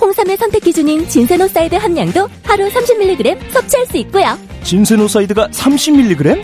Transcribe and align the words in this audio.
홍삼의 0.00 0.36
선택 0.36 0.62
기준인 0.64 1.06
진세노사이드 1.08 1.74
함량도 1.74 2.28
하루 2.44 2.68
30mg 2.68 3.50
섭취할 3.50 3.86
수 3.86 3.96
있고요. 3.98 4.38
진세노사이드가 4.62 5.48
30mg? 5.48 6.42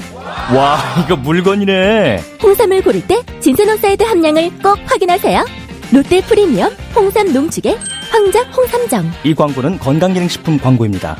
와, 0.54 0.78
이거 1.04 1.16
물건이네. 1.16 2.22
홍삼을 2.42 2.82
고를 2.82 3.06
때 3.06 3.22
진세노사이드 3.40 4.02
함량을 4.02 4.50
꼭 4.62 4.78
확인하세요. 4.86 5.44
롯데 5.92 6.20
프리미엄 6.22 6.70
홍삼 6.94 7.32
농축액 7.32 7.78
황작 8.10 8.56
홍삼정. 8.56 9.10
이 9.24 9.34
광고는 9.34 9.78
건강기능식품 9.78 10.58
광고입니다. 10.58 11.16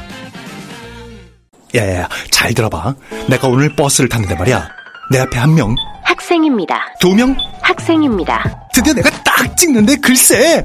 야야야, 1.74 2.08
잘 2.30 2.54
들어봐. 2.54 2.94
내가 3.28 3.48
오늘 3.48 3.74
버스를 3.74 4.08
탔는데 4.08 4.34
말이야. 4.36 4.68
내 5.10 5.18
앞에 5.20 5.38
한 5.38 5.54
명, 5.54 5.74
학생입니다. 6.02 6.80
두 7.00 7.14
명, 7.14 7.36
학생입니다. 7.62 8.68
드디어 8.72 8.92
내가 8.92 9.10
딱 9.22 9.56
찍는데 9.56 9.96
글쎄! 9.96 10.64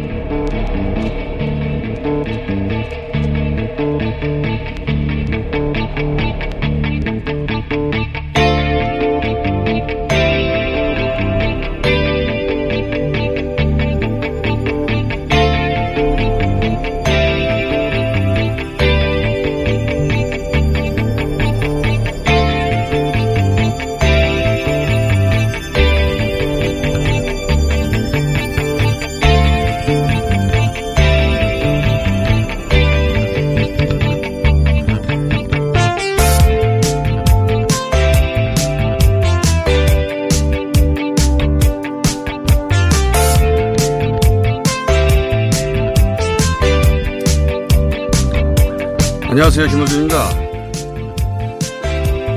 안녕하세요. 49.43 49.67
김호준입니다. 49.69 50.17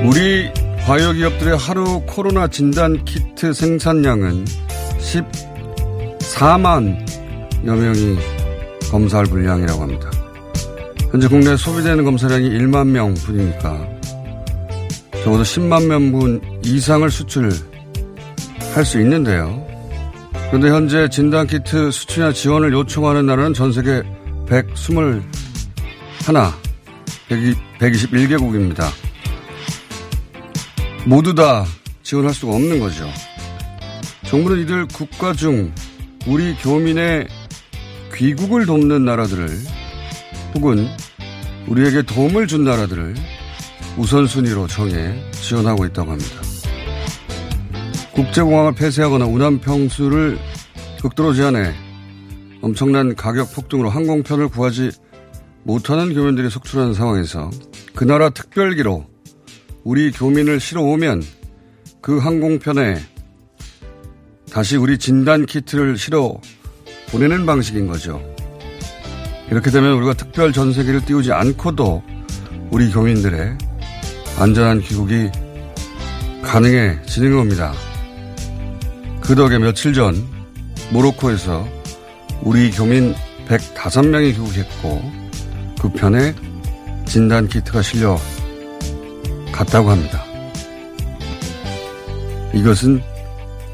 우리 0.07 0.49
과요기업들의 0.87 1.55
하루 1.55 2.01
코로나 2.07 2.47
진단 2.47 3.05
키트 3.05 3.53
생산량은 3.53 4.43
14만여 6.33 7.75
명이 7.75 8.17
검사할 8.89 9.27
분량이라고 9.27 9.83
합니다. 9.83 10.09
현재 11.11 11.27
국내에 11.27 11.55
소비되는 11.55 12.03
검사량이 12.03 12.49
1만 12.49 12.87
명 12.87 13.13
뿐이니까 13.13 13.87
적어도 15.23 15.43
10만 15.43 15.85
명분 15.85 16.41
이상을 16.63 17.07
수출할 17.11 17.53
수 18.83 18.99
있는데요. 19.01 19.63
그런데 20.47 20.69
현재 20.69 21.07
진단키트 21.07 21.91
수출이나 21.91 22.33
지원을 22.33 22.73
요청하는 22.73 23.27
나라는 23.27 23.53
전 23.53 23.71
세계 23.71 24.01
121, 24.49 25.21
121개국입니다. 27.29 28.85
모두 31.05 31.33
다 31.33 31.65
지원할 32.03 32.33
수가 32.33 32.55
없는 32.55 32.79
거죠. 32.79 33.09
정부는 34.25 34.61
이들 34.63 34.87
국가 34.87 35.33
중 35.33 35.73
우리 36.27 36.55
교민의 36.55 37.27
귀국을 38.13 38.65
돕는 38.65 39.05
나라들을 39.05 39.49
혹은 40.55 40.87
우리에게 41.67 42.03
도움을 42.03 42.47
준 42.47 42.63
나라들을 42.63 43.15
우선순위로 43.97 44.67
정해 44.67 45.13
지원하고 45.31 45.85
있다고 45.85 46.11
합니다. 46.11 46.41
국제공항을 48.13 48.73
폐쇄하거나 48.75 49.25
운함평수를 49.25 50.39
극도로 51.01 51.33
제한해 51.33 51.73
엄청난 52.61 53.15
가격 53.15 53.53
폭등으로 53.53 53.89
항공편을 53.89 54.47
구하지 54.47 54.91
못하는 55.65 56.13
교민들이 56.13 56.49
속출하는 56.51 56.93
상황에서 56.93 57.49
그 57.95 58.03
나라 58.03 58.29
특별기로 58.29 59.03
우리 59.83 60.11
교민을 60.11 60.59
실어오면 60.59 61.23
그 62.01 62.19
항공편에 62.19 63.01
다시 64.51 64.77
우리 64.77 64.99
진단 64.99 65.47
키트를 65.47 65.97
실어 65.97 66.39
보내는 67.09 67.47
방식인 67.47 67.87
거죠. 67.87 68.21
이렇게 69.49 69.71
되면 69.71 69.93
우리가 69.93 70.13
특별 70.13 70.53
전세기를 70.53 71.05
띄우지 71.05 71.31
않고도 71.31 72.03
우리 72.69 72.91
교민들의 72.91 73.57
안전한 74.37 74.81
귀국이 74.81 75.31
가능해지는 76.43 77.35
겁니다. 77.35 77.73
그 79.19 79.33
덕에 79.33 79.57
며칠 79.57 79.93
전 79.93 80.15
모로코에서 80.91 81.67
우리 82.43 82.69
교민 82.69 83.15
105명이 83.47 84.33
귀국했고 84.35 85.24
그 85.81 85.89
편에 85.89 86.33
진단 87.05 87.47
키트가 87.47 87.81
실려 87.81 88.17
갔다고 89.51 89.89
합니다. 89.91 90.23
이것은 92.53 93.01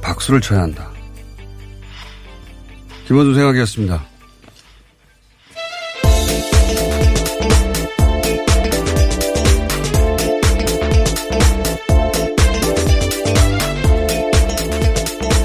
박수를 0.01 0.41
쳐야 0.41 0.61
한다. 0.61 0.90
김원준 3.08 3.35
생각이었습니다. 3.35 4.03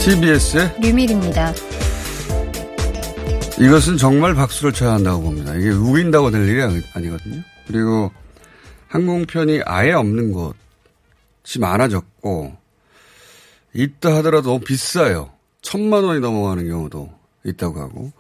TBS의 0.07 0.77
류밀입니다. 0.81 1.53
이것은 3.59 3.97
정말 3.97 4.35
박수를 4.35 4.73
쳐야 4.73 4.93
한다고 4.93 5.23
봅니다. 5.23 5.55
이게 5.55 5.71
우긴다고 5.71 6.31
될 6.31 6.47
일이 6.47 6.61
아니거든요. 6.93 7.43
그리고 7.67 8.11
항공편이 8.89 9.63
아예 9.65 9.93
없는 9.93 10.33
곳이 10.33 11.59
많아졌고, 11.59 12.55
있다 13.75 14.17
하더라도 14.17 14.51
너무 14.51 14.61
비싸요. 14.61 15.31
천만 15.63 16.05
원이 16.05 16.21
넘어가는 16.21 16.69
경우도 16.69 17.11
있다고 17.45 17.81
하고, 17.81 18.13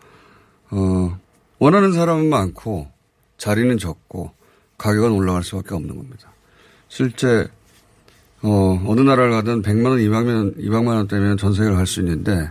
어, 0.70 1.18
원하는 1.58 1.92
사람은 1.92 2.28
많고, 2.28 2.90
자리는 3.36 3.76
적고, 3.78 4.32
가격은 4.78 5.12
올라갈 5.12 5.42
수밖에 5.42 5.74
없는 5.74 5.96
겁니다. 5.96 6.32
실제, 6.88 7.46
어, 8.42 8.82
어느 8.86 9.00
나라를 9.00 9.30
가든 9.32 9.62
100만 9.62 9.86
원, 9.86 9.98
200만, 9.98 10.58
200만원 10.58 11.08
되면 11.08 11.36
전 11.36 11.52
세계를 11.52 11.76
갈 11.76 11.86
수 11.86 12.00
있는데, 12.00 12.50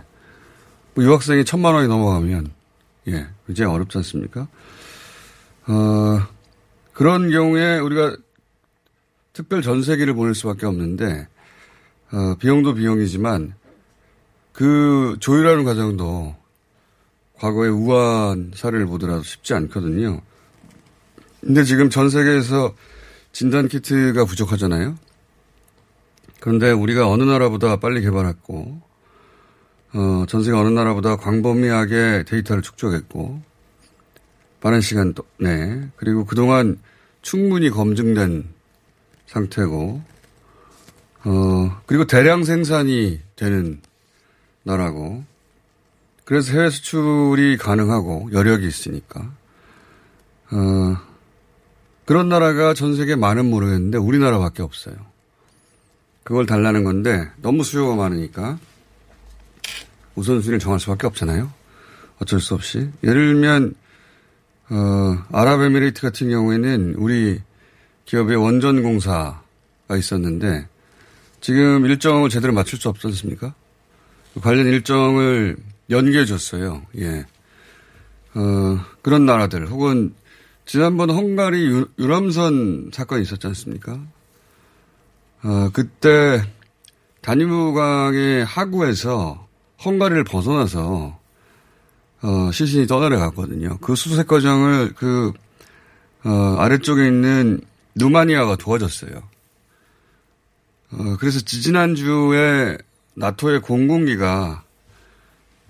뭐 0.94 1.04
유학생이 1.04 1.42
1000만원이 1.42 1.88
넘어가면, 1.88 2.55
예, 3.08 3.26
굉장히 3.46 3.72
어렵지 3.72 3.98
않습니까? 3.98 4.48
어, 5.68 6.20
그런 6.92 7.30
경우에 7.30 7.78
우리가 7.78 8.16
특별 9.32 9.62
전세기를 9.62 10.14
보낼 10.14 10.34
수밖에 10.34 10.66
없는데, 10.66 11.28
어, 12.12 12.34
비용도 12.38 12.74
비용이지만, 12.74 13.54
그 14.52 15.16
조율하는 15.20 15.64
과정도 15.64 16.34
과거에 17.34 17.68
우한 17.68 18.52
사례를 18.54 18.86
보더라도 18.86 19.22
쉽지 19.22 19.52
않거든요. 19.54 20.22
근데 21.42 21.64
지금 21.64 21.90
전 21.90 22.08
세계에서 22.08 22.74
진단 23.32 23.68
키트가 23.68 24.24
부족하잖아요. 24.24 24.96
그런데 26.40 26.70
우리가 26.70 27.08
어느 27.08 27.22
나라보다 27.24 27.76
빨리 27.76 28.00
개발했고, 28.00 28.80
어, 29.94 30.24
전 30.28 30.42
세계 30.42 30.56
어느 30.56 30.68
나라보다 30.68 31.16
광범위하게 31.16 32.24
데이터를 32.26 32.62
축적했고, 32.62 33.40
빠른 34.60 34.80
시간 34.80 35.14
내에, 35.38 35.88
그리고 35.96 36.24
그동안 36.24 36.78
충분히 37.22 37.70
검증된 37.70 38.48
상태고, 39.26 40.02
어, 41.24 41.82
그리고 41.86 42.06
대량 42.06 42.44
생산이 42.44 43.20
되는 43.36 43.80
나라고, 44.62 45.24
그래서 46.24 46.52
해외 46.52 46.70
수출이 46.70 47.56
가능하고 47.56 48.30
여력이 48.32 48.66
있으니까, 48.66 49.30
어, 50.50 50.96
그런 52.06 52.28
나라가 52.28 52.72
전 52.72 52.96
세계에 52.96 53.16
많은 53.16 53.50
모르겠는데 53.50 53.98
우리나라밖에 53.98 54.62
없어요. 54.62 54.94
그걸 56.22 56.46
달라는 56.46 56.84
건데 56.84 57.28
너무 57.42 57.62
수요가 57.62 57.94
많으니까 57.94 58.58
우선순위를 60.16 60.58
정할 60.58 60.80
수밖에 60.80 61.06
없잖아요. 61.06 61.52
어쩔 62.18 62.40
수 62.40 62.54
없이. 62.54 62.90
예를 63.04 63.34
들면 63.34 63.74
어, 64.70 65.24
아랍에미레이트 65.32 66.00
같은 66.02 66.28
경우에는 66.28 66.94
우리 66.96 67.40
기업의 68.06 68.36
원전 68.36 68.82
공사가 68.82 69.40
있었는데 69.96 70.68
지금 71.40 71.86
일정을 71.86 72.30
제대로 72.30 72.52
맞출 72.52 72.78
수 72.78 72.88
없지 72.88 73.06
않습니까? 73.08 73.54
관련 74.40 74.66
일정을 74.66 75.56
연기해 75.90 76.24
줬어요. 76.24 76.82
예. 76.98 77.24
어, 78.34 78.80
그런 79.02 79.24
나라들 79.24 79.68
혹은 79.68 80.14
지난번 80.64 81.10
헝가리 81.10 81.66
유, 81.66 81.88
람선 81.96 82.90
사건이 82.92 83.22
있었지 83.22 83.46
않습니까? 83.46 84.00
어, 85.44 85.70
그때 85.72 86.42
다니무강의 87.22 88.44
하구에서 88.44 89.45
헝가리를 89.86 90.24
벗어나서 90.24 91.18
어, 92.22 92.50
시신이 92.52 92.88
떠내려갔거든요. 92.88 93.78
그 93.78 93.94
수색 93.94 94.26
과정을 94.26 94.94
그 94.94 95.32
어, 96.24 96.56
아래쪽에 96.58 97.06
있는 97.06 97.60
루마니아가 97.94 98.56
도와줬어요. 98.56 99.22
어, 100.92 101.16
그래서 101.20 101.40
지지난주에 101.40 102.78
나토의 103.14 103.62
공군기가 103.62 104.64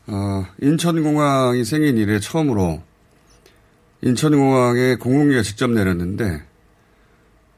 어, 0.06 0.46
인천공항이 0.62 1.64
생긴 1.64 1.98
이래 1.98 2.18
처음으로 2.18 2.82
인천공항에 4.02 4.96
공군기가 4.96 5.42
직접 5.42 5.70
내렸는데 5.70 6.42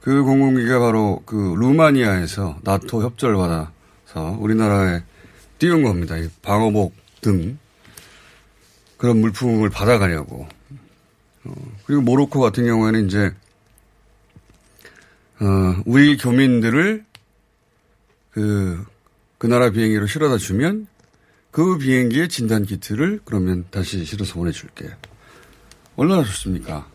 그 0.01 0.23
공군기가 0.25 0.81
바로 0.81 1.23
그 1.25 1.55
루마니아에서 1.59 2.59
나토 2.63 3.03
협조를 3.03 3.37
받아서 3.37 4.37
우리나라에 4.41 5.03
띄운 5.59 5.83
겁니다. 5.83 6.17
방어복 6.43 6.95
등 7.21 7.59
그런 8.97 9.19
물품을 9.19 9.71
받아가려고. 9.71 10.49
어, 11.45 11.53
그리고 11.87 12.03
모로코 12.03 12.41
같은 12.41 12.65
경우에는 12.65 13.07
이제 13.07 13.33
어, 15.41 15.83
우리 15.87 16.17
교민들을 16.17 17.05
그, 18.31 18.85
그 19.39 19.47
나라 19.47 19.71
비행기로 19.71 20.07
실어다 20.07 20.37
주면 20.37 20.87
그 21.51 21.79
비행기의 21.79 22.29
진단 22.29 22.65
키트를 22.65 23.21
그러면 23.25 23.65
다시 23.71 24.05
실어서 24.05 24.35
보내줄게. 24.35 24.91
얼마나 25.97 26.23
좋습니까? 26.25 26.89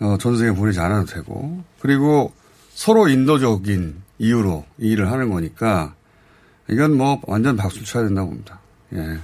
어, 0.00 0.18
전 0.18 0.36
세계 0.36 0.52
보내지 0.52 0.80
않아도 0.80 1.06
되고. 1.06 1.64
그리고 1.80 2.32
서로 2.70 3.08
인도적인 3.08 4.02
이유로 4.18 4.64
이 4.78 4.92
일을 4.92 5.10
하는 5.10 5.30
거니까 5.30 5.94
이건 6.68 6.96
뭐 6.96 7.20
완전 7.26 7.56
박수 7.56 7.84
쳐야 7.84 8.04
된다고 8.04 8.28
봅니다. 8.28 8.60
예. 8.94 9.18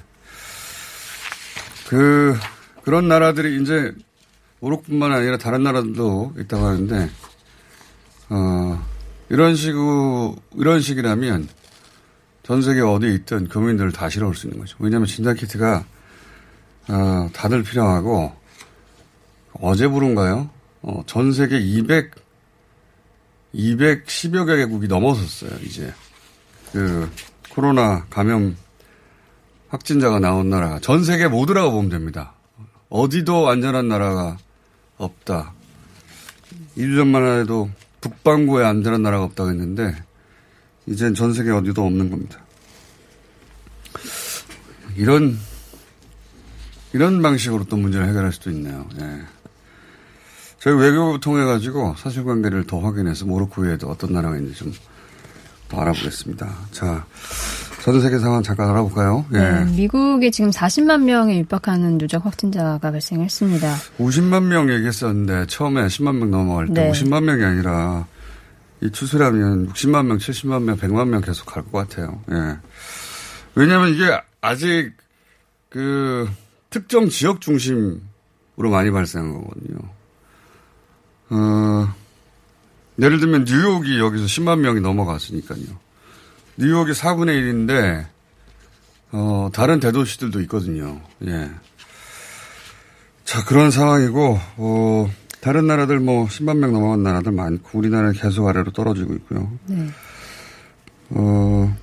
그, 1.88 2.36
그런 2.82 3.08
나라들이 3.08 3.60
이제 3.62 3.94
모로코뿐만 4.60 5.12
아니라 5.12 5.38
다른 5.38 5.62
나라들도 5.62 6.34
있다고 6.38 6.64
하는데, 6.66 7.10
어, 8.30 8.84
이런 9.30 9.54
식으로, 9.56 10.36
이런 10.56 10.80
식이라면 10.80 11.48
전 12.42 12.62
세계 12.62 12.80
어디에 12.80 13.12
있든 13.14 13.48
교민들을 13.48 13.92
다 13.92 14.08
실어올 14.08 14.34
수 14.34 14.46
있는 14.46 14.58
거죠. 14.58 14.76
왜냐하면 14.80 15.06
진단키트가 15.06 15.84
어, 16.88 17.28
다들 17.34 17.62
필요하고 17.62 18.32
어제 19.52 19.86
부른가요? 19.86 20.48
어, 20.80 21.02
전 21.06 21.32
세계 21.32 21.58
200 21.58 22.10
210여 23.54 24.46
개국이 24.46 24.88
넘어섰어요. 24.88 25.58
이제 25.62 25.92
그 26.72 27.10
코로나 27.50 28.04
감염 28.10 28.56
확진자가 29.68 30.18
나온 30.18 30.50
나라가 30.50 30.78
전 30.80 31.04
세계 31.04 31.28
모두라고 31.28 31.72
보면 31.72 31.90
됩니다. 31.90 32.32
어디도 32.88 33.48
안전한 33.48 33.88
나라가 33.88 34.38
없다. 34.96 35.52
1주 36.76 36.96
전만 36.96 37.40
해도 37.40 37.70
북반구에 38.00 38.64
안전한 38.64 39.02
나라가 39.02 39.24
없다고 39.24 39.50
했는데 39.50 39.94
이젠 40.86 41.14
전 41.14 41.34
세계 41.34 41.50
어디도 41.50 41.84
없는 41.84 42.10
겁니다. 42.10 42.40
이런 44.96 45.38
이런 46.92 47.20
방식으로 47.20 47.64
또 47.64 47.76
문제를 47.76 48.08
해결할 48.08 48.32
수도 48.32 48.50
있네요. 48.50 48.88
예. 49.00 49.22
저희 50.58 50.74
외교부 50.74 51.20
통해 51.20 51.44
가지고 51.44 51.94
사실관계를 51.98 52.66
더 52.66 52.80
확인해서 52.80 53.26
모로코 53.26 53.62
외에도 53.62 53.88
어떤 53.88 54.12
나라가 54.12 54.36
있는지 54.36 54.58
좀 54.58 54.72
더 55.68 55.80
알아보겠습니다. 55.80 56.48
자, 56.72 57.04
전 57.82 58.00
세계 58.00 58.18
상황 58.18 58.42
잠깐 58.42 58.68
알아볼까요? 58.70 59.24
예. 59.34 59.38
네, 59.38 59.64
미국에 59.76 60.30
지금 60.30 60.50
40만 60.50 61.02
명에 61.04 61.38
육박하는 61.40 61.98
누적 61.98 62.24
확진자가 62.26 62.90
발생했습니다. 62.90 63.74
50만 63.98 64.42
명 64.44 64.70
얘기했었는데 64.70 65.46
처음에 65.46 65.86
10만 65.86 66.16
명 66.16 66.30
넘어갈 66.30 66.66
때 66.68 66.84
네. 66.84 66.90
50만 66.90 67.24
명이 67.24 67.44
아니라 67.44 68.06
이 68.80 68.90
추세라면 68.90 69.72
60만 69.72 70.06
명, 70.06 70.18
70만 70.18 70.62
명, 70.62 70.76
100만 70.76 71.08
명 71.08 71.20
계속 71.20 71.46
갈 71.46 71.62
것 71.64 71.88
같아요. 71.88 72.20
예. 72.30 72.56
왜냐하면 73.54 73.88
이게 73.94 74.04
아직 74.40 74.92
그 75.68 76.28
특정 76.70 77.08
지역 77.08 77.40
중심으로 77.40 78.00
많이 78.70 78.90
발생한 78.90 79.32
거거든요. 79.32 79.78
어, 81.30 81.94
예를 83.00 83.20
들면 83.20 83.44
뉴욕이 83.44 83.98
여기서 83.98 84.24
10만 84.24 84.60
명이 84.60 84.80
넘어갔으니까요. 84.80 85.62
뉴욕이 86.56 86.92
4분의 86.92 87.40
1인데 87.40 88.06
어, 89.12 89.48
다른 89.52 89.80
대도시들도 89.80 90.40
있거든요. 90.42 91.00
예. 91.26 91.50
자, 93.24 93.44
그런 93.44 93.70
상황이고, 93.70 94.38
어, 94.56 95.10
다른 95.40 95.66
나라들 95.66 96.00
뭐 96.00 96.26
10만 96.26 96.58
명 96.58 96.72
넘어간 96.72 97.02
나라들 97.02 97.32
많고, 97.32 97.78
우리나라는 97.78 98.12
계속 98.14 98.48
아래로 98.48 98.72
떨어지고 98.72 99.14
있고요. 99.14 99.50
네. 99.66 99.86
어, 101.10 101.76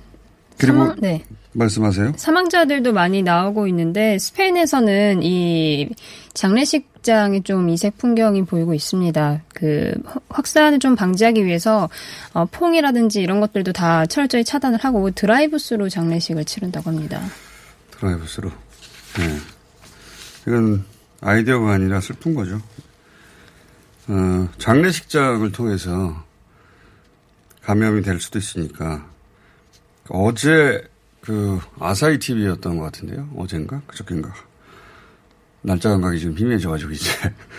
그리고 0.58 0.78
사망, 0.78 0.96
네. 1.00 1.24
말씀하세요. 1.56 2.12
사망자들도 2.16 2.92
많이 2.92 3.22
나오고 3.22 3.66
있는데 3.68 4.18
스페인에서는 4.18 5.22
이 5.22 5.88
장례식장이 6.34 7.42
좀 7.42 7.68
이색 7.68 7.98
풍경이 7.98 8.44
보이고 8.44 8.74
있습니다. 8.74 9.42
그 9.54 9.94
확산을 10.28 10.78
좀 10.78 10.94
방지하기 10.94 11.44
위해서 11.44 11.88
어, 12.32 12.44
퐁이라든지 12.46 13.20
이런 13.20 13.40
것들도 13.40 13.72
다 13.72 14.06
철저히 14.06 14.44
차단을 14.44 14.78
하고 14.78 15.10
드라이브스루 15.10 15.88
장례식을 15.88 16.44
치른다고 16.44 16.90
합니다. 16.90 17.20
드라이브스루. 17.92 18.50
네. 19.18 19.38
이건 20.46 20.84
아이디어가 21.22 21.72
아니라 21.72 22.00
슬픈 22.00 22.34
거죠. 22.34 22.60
어, 24.08 24.48
장례식장을 24.58 25.50
통해서 25.52 26.24
감염이 27.62 28.02
될 28.02 28.20
수도 28.20 28.38
있으니까 28.38 29.04
어제 30.08 30.86
그 31.26 31.58
아사히 31.80 32.20
TV였던 32.20 32.78
것 32.78 32.84
같은데요. 32.84 33.28
어젠가 33.36 33.82
그저께인가 33.88 34.32
날짜 35.60 35.90
감각이 35.90 36.20
지금 36.20 36.38
희미해져가지고 36.38 36.92
이제 36.92 37.10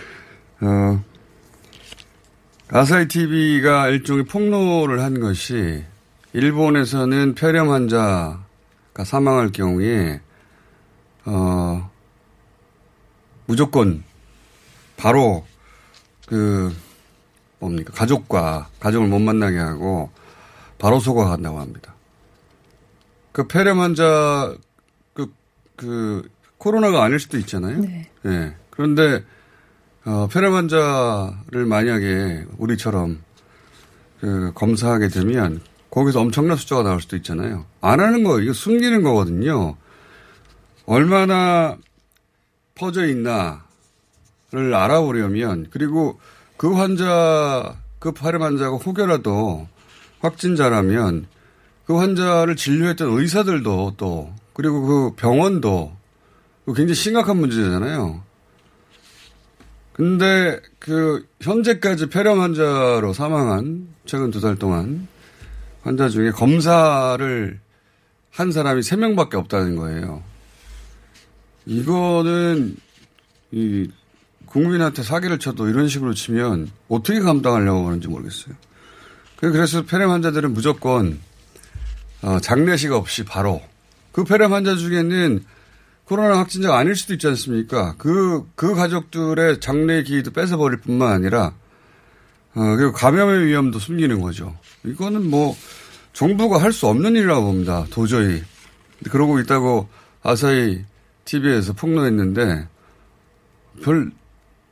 어 0.62 1.04
아사히 2.70 3.10
TV가 3.10 3.90
일종의 3.90 4.24
폭로를 4.24 5.02
한 5.02 5.20
것이 5.20 5.84
일본에서는 6.32 7.36
폐렴 7.36 7.70
환자가 7.70 8.40
사망할 9.04 9.52
경우에 9.52 10.22
어 11.26 11.92
무조건 13.48 14.06
바로 14.96 15.46
그 16.26 16.74
뭡니까 17.60 17.92
가족과 17.94 18.70
가족을 18.80 19.10
못 19.10 19.20
만나게 19.20 19.58
하고 19.58 20.10
바로 20.80 21.02
소각한다고 21.02 21.60
합니다. 21.60 21.97
그 23.38 23.46
폐렴 23.46 23.80
환자 23.80 24.56
그, 25.14 25.32
그 25.76 26.28
코로나가 26.58 27.04
아닐 27.04 27.20
수도 27.20 27.38
있잖아요. 27.38 27.82
네. 27.82 28.10
예. 28.26 28.56
그런데 28.72 29.24
어, 30.06 30.28
폐렴 30.28 30.56
환자를 30.56 31.68
만약에 31.68 32.48
우리처럼 32.58 33.22
그 34.20 34.52
검사하게 34.56 35.10
되면 35.10 35.62
거기서 35.92 36.20
엄청난 36.20 36.58
숫자가 36.58 36.82
나올 36.82 37.00
수도 37.00 37.16
있잖아요. 37.16 37.68
안 37.80 38.00
하는 38.00 38.24
거 38.24 38.40
이거 38.40 38.54
숨기는 38.54 39.04
거거든요. 39.04 39.76
얼마나 40.88 41.78
퍼져 42.74 43.06
있나를 43.06 43.62
알아보려면 44.74 45.68
그리고 45.70 46.20
그 46.58 46.74
환자 46.74 47.78
그 48.00 48.14
폐렴 48.14 48.42
환자가 48.42 48.78
혹여라도 48.78 49.68
확진자라면 50.22 51.28
그 51.88 51.96
환자를 51.96 52.58
진료했던 52.58 53.18
의사들도 53.18 53.94
또 53.96 54.34
그리고 54.54 54.82
그 54.82 55.16
병원도 55.16 55.96
굉장히 56.68 56.96
심각한 56.96 57.38
문제잖아요. 57.38 58.22
근데 59.94 60.60
그 60.80 61.26
현재까지 61.42 62.10
폐렴 62.10 62.42
환자로 62.42 63.14
사망한 63.14 63.88
최근 64.06 64.32
두 64.32 64.42
달 64.42 64.58
동안 64.58 65.08
환자 65.82 66.10
중에 66.10 66.32
검사를 66.32 67.60
한 68.32 68.52
사람이 68.52 68.84
세 68.84 68.98
명밖에 68.98 69.38
없다는 69.38 69.78
거예요. 69.78 70.22
이거는 71.66 72.76
이 73.52 73.90
국민한테 74.46 75.04
사기를 75.04 75.40
쳐도 75.40 75.70
이런 75.70 75.88
식으로 75.88 76.14
치면 76.14 76.70
어떻게 76.90 77.22
감당하려고 77.22 77.88
하는지 77.88 78.10
모르겠어요. 78.10 78.56
그래서 79.38 79.84
폐렴 79.84 80.12
환자들은 80.12 80.54
무조건 80.54 81.20
어, 82.22 82.40
장례식 82.40 82.92
없이 82.92 83.24
바로 83.24 83.62
그 84.12 84.24
폐렴 84.24 84.54
환자 84.54 84.76
중에는 84.76 85.46
코로나 86.06 86.40
확진자가 86.40 86.78
아닐 86.78 86.96
수도 86.96 87.14
있지 87.14 87.28
않습니까? 87.28 87.96
그, 87.98 88.50
그 88.56 88.74
가족들의 88.74 89.60
장례 89.60 90.04
기회도 90.04 90.32
뺏어버릴 90.32 90.80
뿐만 90.80 91.12
아니라, 91.12 91.54
어, 92.56 92.76
그리고 92.78 92.94
감염의 92.94 93.46
위험도 93.46 93.78
숨기는 93.78 94.22
거죠. 94.22 94.58
이거는 94.86 95.30
뭐, 95.30 95.56
정부가 96.14 96.62
할 96.62 96.72
수 96.72 96.88
없는 96.88 97.16
일이라고 97.16 97.46
봅니다. 97.46 97.86
도저히. 97.92 98.42
그러고 99.12 99.40
있다고 99.40 99.90
아사히 100.24 100.84
TV에서 101.26 101.74
폭로했는데, 101.74 102.68
별 103.84 104.12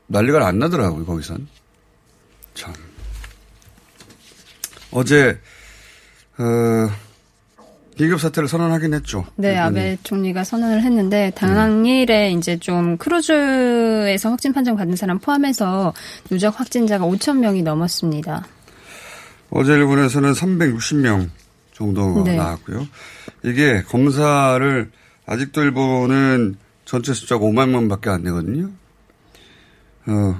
난리가 0.07 0.47
안 0.47 0.57
나더라고요, 0.57 1.05
거기선. 1.05 1.47
참. 2.53 2.73
어제, 4.91 5.39
어, 6.37 6.89
비급 7.95 8.19
사태를 8.19 8.47
선언하긴 8.47 8.93
했죠. 8.93 9.25
네, 9.35 9.49
일본이. 9.49 9.65
아베 9.65 9.97
총리가 10.03 10.43
선언을 10.43 10.83
했는데 10.83 11.31
당일에 11.35 12.33
음. 12.33 12.37
이제 12.37 12.57
좀 12.57 12.97
크루즈에서 12.97 14.29
확진 14.29 14.53
판정 14.53 14.75
받은 14.75 14.95
사람 14.95 15.19
포함해서 15.19 15.93
누적 16.29 16.59
확진자가 16.59 17.05
5천 17.05 17.37
명이 17.39 17.63
넘었습니다. 17.63 18.45
어제 19.49 19.73
일본에서는 19.73 20.33
360명 20.33 21.29
정도가 21.73 22.23
네. 22.23 22.35
나왔고요. 22.35 22.87
이게 23.43 23.81
검사를 23.83 24.91
아직도 25.25 25.63
일본은 25.63 26.55
전체 26.83 27.13
숫자가 27.13 27.45
5만 27.45 27.69
명밖에 27.69 28.09
안 28.09 28.23
되거든요. 28.23 28.69
어, 30.07 30.35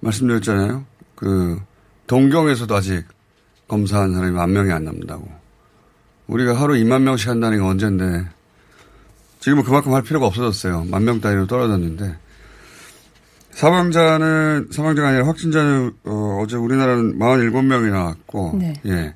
말씀드렸잖아요. 0.00 0.84
그 1.14 1.60
동경에서도 2.06 2.74
아직 2.74 3.04
검사한 3.68 4.14
사람이 4.14 4.32
만 4.32 4.52
명이 4.52 4.72
안 4.72 4.84
남는다고. 4.84 5.39
우리가 6.30 6.54
하루 6.60 6.74
2만 6.74 7.02
명씩 7.02 7.28
한다는 7.28 7.58
게 7.58 7.64
언젠데 7.64 8.24
지금은 9.40 9.64
그만큼 9.64 9.94
할 9.94 10.02
필요가 10.02 10.26
없어졌어요. 10.26 10.84
만 10.84 11.04
명 11.04 11.20
단위로 11.20 11.46
떨어졌는데 11.46 12.16
사망자는 13.52 14.68
사망자가 14.70 15.08
아니라 15.08 15.26
확진자는 15.26 15.92
어, 16.04 16.44
제 16.48 16.56
우리나라는 16.56 17.18
47명이 17.18 17.90
나왔고 17.90 18.56
네. 18.58 18.74
예. 18.86 19.14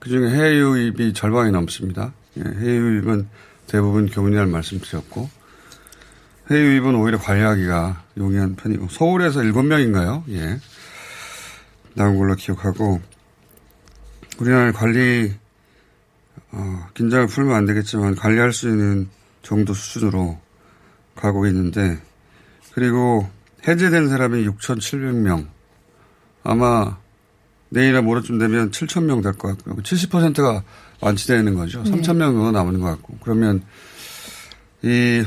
그중에 0.00 0.28
해외 0.28 0.56
유입이 0.58 1.14
절반이 1.14 1.52
넘습니다. 1.52 2.12
예. 2.38 2.42
해외 2.42 2.76
유입은 2.76 3.28
대부분 3.68 4.08
교훈이라는 4.08 4.50
말씀드렸고 4.50 5.28
해외 6.50 6.60
유입은 6.60 6.94
오히려 6.96 7.18
관리하기가 7.18 8.02
용이한 8.18 8.56
편이고 8.56 8.88
서울에서 8.90 9.40
7명인가요? 9.40 10.24
예. 10.30 10.58
나온 11.94 12.18
걸로 12.18 12.34
기억하고 12.34 13.00
우리나라 14.38 14.72
관리 14.72 15.32
어, 16.52 16.86
긴장을 16.94 17.26
풀면 17.26 17.54
안 17.54 17.66
되겠지만 17.66 18.14
관리할 18.16 18.52
수 18.52 18.68
있는 18.68 19.08
정도 19.42 19.74
수준으로 19.74 20.38
가고 21.14 21.46
있는데 21.46 21.98
그리고 22.72 23.28
해제된 23.66 24.08
사람이 24.08 24.46
6,700명 24.46 25.46
아마 26.44 26.96
내일이나 27.70 28.00
모레쯤 28.02 28.38
되면 28.38 28.70
7,000명 28.70 29.22
될 29.22 29.32
것 29.32 29.56
같고요. 29.56 29.76
70%가 29.76 30.62
완치되는 31.00 31.54
거죠. 31.54 31.82
네. 31.82 31.90
3,000명 31.90 32.18
정도 32.20 32.52
남은 32.52 32.80
것 32.80 32.86
같고 32.86 33.18
그러면 33.22 33.62
이, 34.82 35.24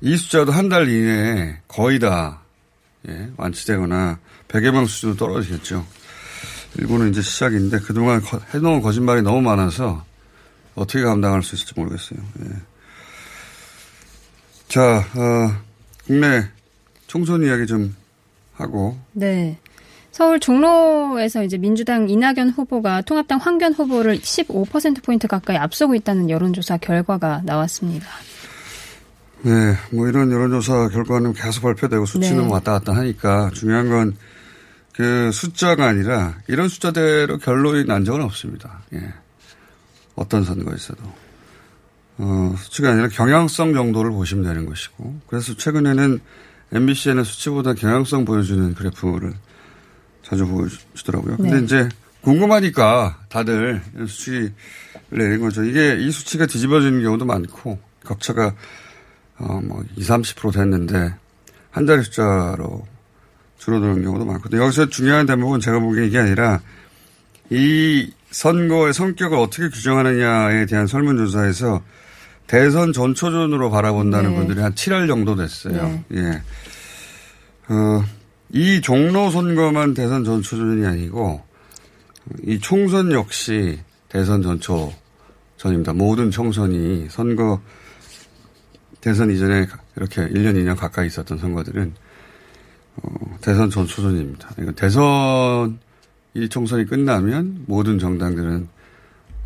이 0.00 0.16
숫자도 0.16 0.50
한 0.52 0.68
달 0.68 0.88
이내에 0.88 1.58
거의 1.68 1.98
다 1.98 2.42
예, 3.08 3.30
완치되거나 3.36 4.18
100여 4.48 4.72
명 4.72 4.86
수준으로 4.86 5.16
떨어지겠죠. 5.16 5.86
일본은 6.78 7.10
이제 7.10 7.22
시작인데 7.22 7.80
그동안 7.80 8.20
해놓은 8.54 8.80
거짓말이 8.80 9.22
너무 9.22 9.40
많아서 9.42 10.04
어떻게 10.74 11.02
감당할 11.02 11.42
수 11.42 11.54
있을지 11.54 11.72
모르겠어요. 11.76 12.18
예. 12.40 12.50
자, 14.68 14.98
어, 14.98 15.56
국내 16.06 16.44
총선 17.06 17.42
이야기 17.42 17.66
좀 17.66 17.94
하고. 18.54 18.96
네. 19.12 19.58
서울 20.10 20.40
종로에서 20.40 21.44
이제 21.44 21.58
민주당 21.58 22.08
이낙연 22.08 22.50
후보가 22.50 23.02
통합당 23.02 23.38
황교안 23.38 23.74
후보를 23.74 24.18
15%포인트 24.18 25.28
가까이 25.28 25.58
앞서고 25.58 25.94
있다는 25.94 26.30
여론조사 26.30 26.78
결과가 26.78 27.42
나왔습니다. 27.44 28.06
네, 29.42 29.52
뭐 29.92 30.08
이런 30.08 30.32
여론조사 30.32 30.88
결과는 30.88 31.34
계속 31.34 31.62
발표되고 31.62 32.06
수치는 32.06 32.44
네. 32.46 32.52
왔다 32.52 32.72
갔다 32.72 32.94
하니까 32.96 33.50
중요한 33.52 33.90
건 33.90 34.16
그 34.96 35.30
숫자가 35.30 35.86
아니라 35.86 36.38
이런 36.48 36.68
숫자대로 36.68 37.36
결론이 37.38 37.84
난 37.84 38.04
적은 38.04 38.22
없습니다. 38.22 38.82
예. 38.94 39.12
어떤 40.14 40.42
선거에서도. 40.42 41.02
어, 42.18 42.54
수치가 42.58 42.92
아니라 42.92 43.08
경향성 43.08 43.74
정도를 43.74 44.10
보시면 44.10 44.44
되는 44.44 44.64
것이고. 44.64 45.20
그래서 45.26 45.54
최근에는 45.54 46.18
MBC에는 46.72 47.24
수치보다 47.24 47.74
경향성 47.74 48.24
보여주는 48.24 48.74
그래프를 48.74 49.34
자주 50.22 50.46
보여주더라고요. 50.46 51.36
근데 51.36 51.58
네. 51.58 51.64
이제 51.64 51.88
궁금하니까 52.22 53.20
다들 53.28 53.82
이런 53.94 54.06
수치를 54.06 54.52
내린 55.10 55.40
거죠. 55.40 55.62
이게 55.62 55.96
이 56.00 56.10
수치가 56.10 56.46
뒤집어지는 56.46 57.02
경우도 57.02 57.26
많고 57.26 57.78
격차가 58.06 58.54
어, 59.38 59.60
뭐 59.62 59.84
20, 59.96 60.08
30% 60.08 60.54
됐는데 60.54 61.14
한 61.70 61.86
자리 61.86 62.02
숫자로 62.02 62.86
줄어드는 63.66 64.02
경우도 64.02 64.24
많거든요. 64.24 64.62
여기서 64.62 64.88
중요한 64.88 65.26
대목은 65.26 65.58
제가 65.58 65.80
보기에 65.80 66.06
이게 66.06 66.18
아니라 66.18 66.60
이 67.50 68.12
선거의 68.30 68.94
성격을 68.94 69.36
어떻게 69.36 69.68
규정하느냐에 69.68 70.66
대한 70.66 70.86
설문조사에서 70.86 71.82
대선 72.46 72.92
전초전으로 72.92 73.70
바라본다는 73.70 74.30
네. 74.30 74.36
분들이 74.36 74.60
한 74.60 74.72
7할 74.74 75.08
정도 75.08 75.34
됐어요. 75.34 76.04
네. 76.08 76.20
예. 76.20 76.42
어, 77.72 78.04
이 78.50 78.80
종로 78.80 79.30
선거만 79.30 79.94
대선 79.94 80.24
전초전이 80.24 80.86
아니고 80.86 81.42
이 82.44 82.60
총선 82.60 83.10
역시 83.10 83.80
대선 84.08 84.42
전초전입니다. 84.42 85.92
모든 85.94 86.30
총선이 86.30 87.08
선거 87.10 87.60
대선 89.00 89.32
이전에 89.32 89.66
이렇게 89.96 90.22
1년, 90.28 90.54
2년 90.54 90.76
가까이 90.76 91.08
있었던 91.08 91.38
선거들은 91.38 92.05
어, 93.02 93.38
대선 93.40 93.70
전초전입니다. 93.70 94.48
그러니까 94.54 94.80
대선 94.80 95.78
이 96.34 96.48
총선이 96.48 96.86
끝나면 96.86 97.64
모든 97.66 97.98
정당들은 97.98 98.68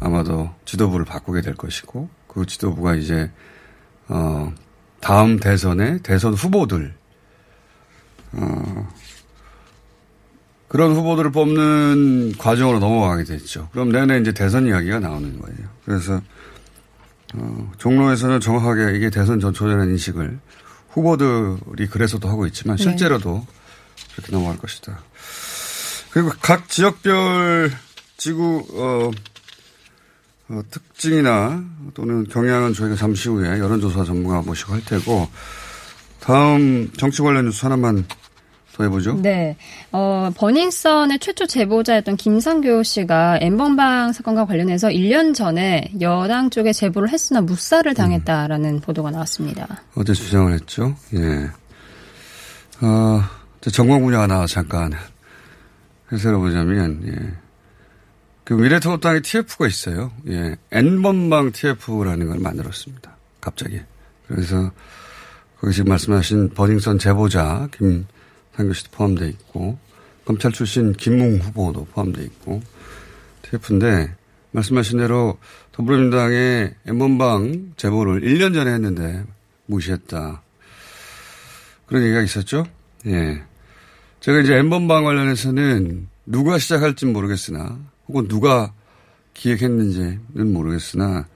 아마도 0.01 0.51
지도부를 0.65 1.05
바꾸게 1.05 1.43
될 1.43 1.55
것이고 1.55 2.09
그 2.27 2.47
지도부가 2.47 2.95
이제 2.95 3.31
어 4.09 4.53
다음 5.01 5.39
대선에 5.39 5.99
대선 6.03 6.33
후보들 6.33 6.95
어 8.33 8.89
그런 10.69 10.93
후보들을 10.93 11.33
뽑는 11.33 12.35
과정으로 12.39 12.79
넘어가게 12.79 13.25
됐죠. 13.25 13.69
그럼 13.73 13.91
내내 13.91 14.19
이제 14.19 14.33
대선 14.33 14.67
이야기가 14.67 15.01
나오는 15.01 15.39
거예요. 15.39 15.69
그래서 15.85 16.21
어, 17.35 17.73
종로에서는 17.79 18.41
정확하게 18.41 18.97
이게 18.97 19.11
대선 19.11 19.41
전초전라는 19.41 19.91
인식을 19.91 20.39
후보들이 20.91 21.87
그래서도 21.89 22.29
하고 22.29 22.47
있지만 22.47 22.77
네. 22.77 22.83
실제로도 22.83 23.47
그렇게 24.15 24.33
넘어갈 24.33 24.59
것이다. 24.59 25.01
그리고 26.11 26.31
각 26.41 26.69
지역별 26.69 27.71
지구 28.17 28.67
어, 28.73 29.11
어, 30.49 30.63
특징이나 30.71 31.65
또는 31.95 32.27
경향은 32.29 32.75
저희가 32.75 32.97
잠시 32.97 33.29
후에 33.29 33.59
여론조사 33.59 34.05
전문가 34.05 34.43
모시고 34.43 34.75
할 34.75 34.85
테고 34.85 35.29
다음 36.19 36.91
정치 36.97 37.23
관련 37.23 37.47
뉴스 37.47 37.65
하나만 37.65 38.05
더 38.81 38.85
해보죠. 38.85 39.21
네. 39.21 39.57
어, 39.93 40.31
버닝썬의 40.35 41.19
최초 41.19 41.47
제보자였던 41.47 42.17
김상교 42.17 42.83
씨가 42.83 43.39
엠번방 43.41 44.13
사건과 44.13 44.47
관련해서 44.47 44.89
1년 44.89 45.35
전에 45.35 45.93
여당 46.01 46.49
쪽에 46.49 46.73
제보를 46.73 47.11
했으나 47.11 47.43
묵살을 47.43 47.95
당했다라는 47.95 48.81
보도가 48.81 49.11
나왔습니다. 49.11 49.83
어제 49.95 50.15
주장을 50.15 50.53
했죠. 50.53 50.95
예. 51.15 51.51
어, 52.85 53.23
전공 53.71 54.03
분야 54.05 54.21
하나 54.21 54.47
잠깐 54.47 54.93
해설해 56.11 56.39
보자면, 56.39 57.03
예. 57.07 57.35
그 58.45 58.55
미래통합당에 58.55 59.21
TF가 59.21 59.67
있어요. 59.67 60.11
예. 60.29 60.57
N번방 60.73 61.53
TF라는 61.53 62.29
걸 62.29 62.39
만들었습니다. 62.39 63.17
갑자기. 63.41 63.81
그래서 64.27 64.71
거기 65.61 65.75
지금 65.75 65.91
말씀하신 65.91 66.51
버닝썬 66.51 66.99
제보자 66.99 67.69
김 67.77 68.07
상규 68.61 68.75
씨도 68.75 68.91
포함되어 68.93 69.29
있고, 69.29 69.79
검찰 70.27 70.53
출신 70.53 70.93
김웅 70.93 71.39
후보도 71.39 71.87
포함되어 71.87 72.23
있고, 72.25 72.61
TF인데, 73.43 74.15
말씀하신 74.53 74.99
대로 74.99 75.39
더불어민주당의 75.73 76.75
N번방 76.87 77.73
제보를 77.77 78.21
1년 78.21 78.53
전에 78.53 78.73
했는데 78.73 79.25
무시했다. 79.67 80.43
그런 81.87 82.03
얘기가 82.03 82.21
있었죠? 82.21 82.67
예. 83.07 83.43
제가 84.21 84.41
이제 84.41 84.57
N번방 84.57 85.05
관련해서는 85.05 86.09
누가 86.27 86.59
시작할지 86.59 87.07
모르겠으나, 87.07 87.79
혹은 88.09 88.29
누가 88.29 88.75
기획했는지는 89.33 90.53
모르겠으나, 90.53 91.27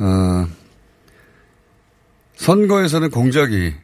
어, 0.00 0.48
선거에서는 2.34 3.10
공작이, 3.10 3.74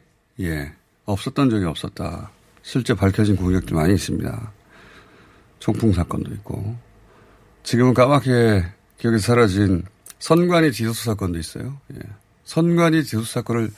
예, 0.41 0.73
없었던 1.05 1.49
적이 1.49 1.65
없었다. 1.65 2.31
실제 2.69 2.93
밝혀진 2.93 3.35
공작도 3.35 3.73
많이 3.73 3.95
있습니다. 3.95 4.51
총풍 5.57 5.91
사건도 5.91 6.31
있고, 6.35 6.77
지금은 7.63 7.95
까맣게 7.95 8.63
기억에 8.99 9.17
사라진 9.17 9.83
선관위 10.19 10.69
디도스 10.69 11.05
사건도 11.05 11.39
있어요. 11.39 11.79
예. 11.95 11.99
선관위 12.43 13.01
디도스 13.05 13.33
사건을 13.33 13.71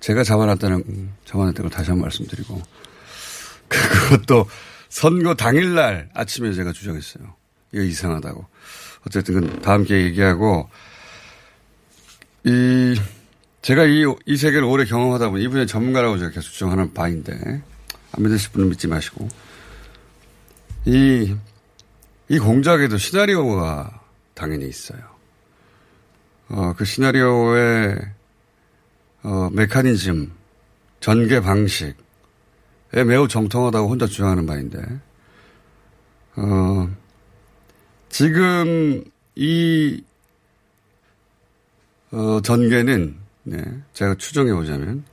제가 0.00 0.24
잡아놨다는, 0.24 1.10
잡아놨다는 1.26 1.68
걸 1.68 1.70
다시 1.70 1.90
한 1.90 1.98
번 1.98 2.04
말씀드리고, 2.04 2.62
그것도 3.68 4.48
선거 4.88 5.34
당일날 5.34 6.08
아침에 6.14 6.54
제가 6.54 6.72
주장했어요. 6.72 7.34
이거 7.72 7.82
이상하다고. 7.82 8.46
어쨌든 9.06 9.60
다음 9.60 9.84
기회에 9.84 10.04
얘기하고, 10.04 10.70
이, 12.44 12.98
제가 13.60 13.84
이, 13.84 14.02
이 14.24 14.36
세계를 14.38 14.64
오래 14.64 14.86
경험하다 14.86 15.28
보니 15.28 15.44
이분의 15.44 15.66
전문가라고 15.66 16.16
제가 16.16 16.30
계속 16.30 16.52
주장하는 16.52 16.94
바인데, 16.94 17.64
안 18.12 18.22
믿으실 18.22 18.52
분은 18.52 18.68
믿지 18.70 18.88
마시고, 18.88 19.28
이, 20.86 21.36
이 22.28 22.38
공작에도 22.38 22.96
시나리오가 22.96 24.00
당연히 24.34 24.68
있어요. 24.68 25.00
어, 26.48 26.74
그 26.76 26.84
시나리오의, 26.84 27.98
어, 29.22 29.50
메커니즘, 29.52 30.32
전개 31.00 31.40
방식에 31.40 31.94
매우 33.06 33.28
정통하다고 33.28 33.88
혼자 33.88 34.06
주장하는 34.06 34.46
바인데, 34.46 34.80
어, 36.36 36.90
지금 38.08 39.04
이, 39.36 40.02
어, 42.10 42.40
전개는, 42.42 43.16
네, 43.44 43.64
제가 43.92 44.16
추정해 44.16 44.52
보자면, 44.52 45.04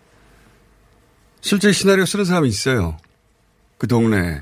실제 1.47 1.71
시나리오 1.71 2.05
쓰는 2.05 2.25
사람이 2.25 2.49
있어요. 2.49 2.97
그 3.77 3.87
동네에. 3.87 4.41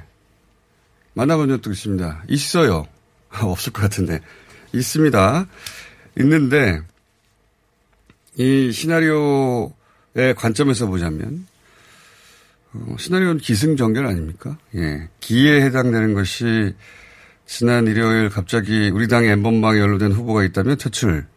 만나본 1.14 1.50
적도 1.50 1.72
있습니다. 1.72 2.24
있어요. 2.30 2.88
없을 3.30 3.72
것 3.72 3.84
같은데. 3.84 4.22
있습니다. 4.74 5.46
있는데, 6.18 6.82
이 8.38 8.72
시나리오의 8.72 10.34
관점에서 10.36 10.88
보자면, 10.88 11.46
어, 12.74 12.96
시나리오는 12.98 13.38
기승전결 13.38 14.08
아닙니까? 14.08 14.58
예. 14.74 15.08
기에 15.20 15.62
해당되는 15.62 16.16
것이 16.16 16.74
지난 17.46 17.86
일요일 17.86 18.30
갑자기 18.30 18.90
우리 18.92 19.08
당의 19.08 19.30
엠번방에 19.30 19.80
연루된 19.80 20.12
후보가 20.12 20.44
있다면 20.44 20.80
퇴출. 20.80 21.28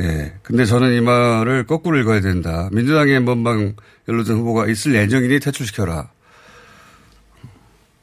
예. 0.00 0.34
근데 0.42 0.64
저는 0.64 0.94
이 0.94 1.00
말을 1.00 1.66
거꾸로 1.66 1.98
읽어야 1.98 2.20
된다. 2.20 2.68
민주당의 2.72 3.16
엠번방 3.16 3.76
연루된 4.08 4.36
후보가 4.36 4.68
있을 4.68 4.94
예정이니 4.94 5.40
퇴출시켜라. 5.40 6.10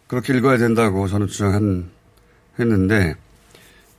그렇게 0.08 0.36
읽어야 0.38 0.58
된다고 0.58 1.08
저는 1.08 1.28
주장한, 1.28 1.89
했는데, 2.60 3.15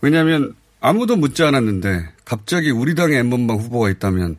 왜냐하면 0.01 0.55
아무도 0.81 1.17
묻지 1.17 1.43
않았는데 1.43 2.09
갑자기 2.25 2.71
우리 2.71 2.95
당의 2.95 3.19
엠번방 3.19 3.59
후보가 3.59 3.91
있다면 3.91 4.37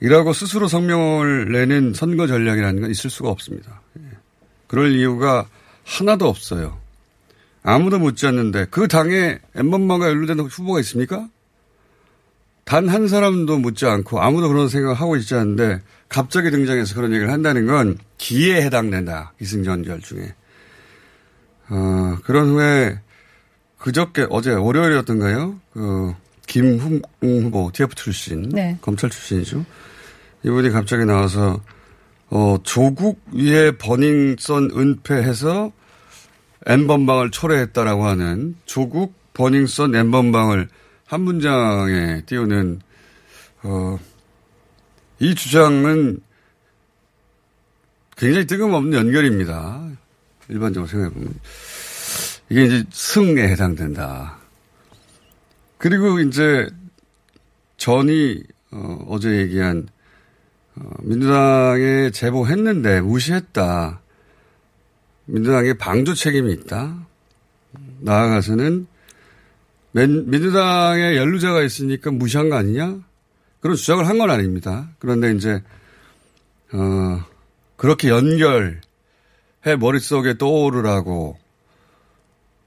이라고 0.00 0.32
스스로 0.32 0.68
성명을 0.68 1.50
내는 1.50 1.94
선거 1.94 2.26
전략이라는 2.26 2.82
건 2.82 2.90
있을 2.90 3.08
수가 3.08 3.30
없습니다. 3.30 3.80
예. 3.98 4.02
그럴 4.66 4.92
이유가 4.92 5.48
하나도 5.84 6.28
없어요. 6.28 6.78
아무도 7.62 7.98
묻지 7.98 8.26
않는데 8.26 8.66
그 8.70 8.86
당에 8.86 9.38
엠번방과 9.54 10.08
연루된 10.08 10.40
후보가 10.40 10.80
있습니까? 10.80 11.28
단 12.66 12.88
한 12.88 13.06
사람도 13.06 13.58
묻지 13.58 13.86
않고 13.86 14.20
아무도 14.20 14.48
그런 14.48 14.68
생각을 14.68 14.96
하고 14.96 15.16
있지 15.16 15.36
않은데 15.36 15.80
갑자기 16.08 16.50
등장해서 16.50 16.96
그런 16.96 17.12
얘기를 17.12 17.32
한다는 17.32 17.66
건 17.66 17.96
기에 18.18 18.60
해당된다. 18.60 19.32
기승전 19.38 19.82
결 19.82 20.00
중에. 20.00 20.34
어, 21.68 22.18
그런 22.24 22.48
후에 22.48 23.00
그저께 23.78 24.26
어제 24.30 24.50
월요일이었던가요? 24.52 25.60
그 25.72 26.14
김웅 26.48 27.02
후보 27.22 27.70
TF 27.72 27.94
출신 27.94 28.48
네. 28.48 28.76
검찰 28.80 29.10
출신이죠. 29.10 29.64
이분이 30.44 30.70
갑자기 30.70 31.04
나와서 31.04 31.60
어, 32.30 32.56
조국 32.64 33.20
위에 33.32 33.76
버닝썬 33.78 34.72
은폐해서 34.76 35.70
N번방을 36.66 37.30
초래했다라고 37.30 38.06
하는 38.06 38.56
조국 38.64 39.14
버닝썬 39.34 39.94
N번방을 39.94 40.68
한 41.06 41.20
문장에 41.20 42.22
띄우는 42.26 42.80
어, 43.62 43.98
이 45.20 45.34
주장은 45.34 46.20
굉장히 48.16 48.46
뜬금없는 48.46 48.98
연결입니다. 48.98 49.88
일반적으로 50.48 50.88
생각해보면. 50.88 51.34
이게 52.48 52.64
이제 52.64 52.84
승에 52.90 53.48
해당된다. 53.48 54.38
그리고 55.78 56.18
이제 56.20 56.68
전이 57.76 58.42
어, 58.72 59.04
어제 59.08 59.30
얘기한 59.38 59.88
어, 60.74 60.90
민주당에 61.02 62.10
제보했는데 62.10 63.00
무시했다. 63.02 64.00
민주당에 65.26 65.74
방조 65.74 66.14
책임이 66.14 66.52
있다. 66.52 67.06
나아가서는 68.00 68.86
민, 69.96 70.28
민주당에 70.28 71.16
연루자가 71.16 71.62
있으니까 71.62 72.10
무시한 72.10 72.50
거 72.50 72.56
아니냐? 72.56 72.98
그런 73.60 73.76
주장을 73.76 74.06
한 74.06 74.18
건 74.18 74.28
아닙니다. 74.30 74.90
그런데 74.98 75.32
이제 75.32 75.62
어, 76.72 77.24
그렇게 77.76 78.10
연결해 78.10 78.76
머릿속에 79.78 80.36
떠오르라고 80.36 81.38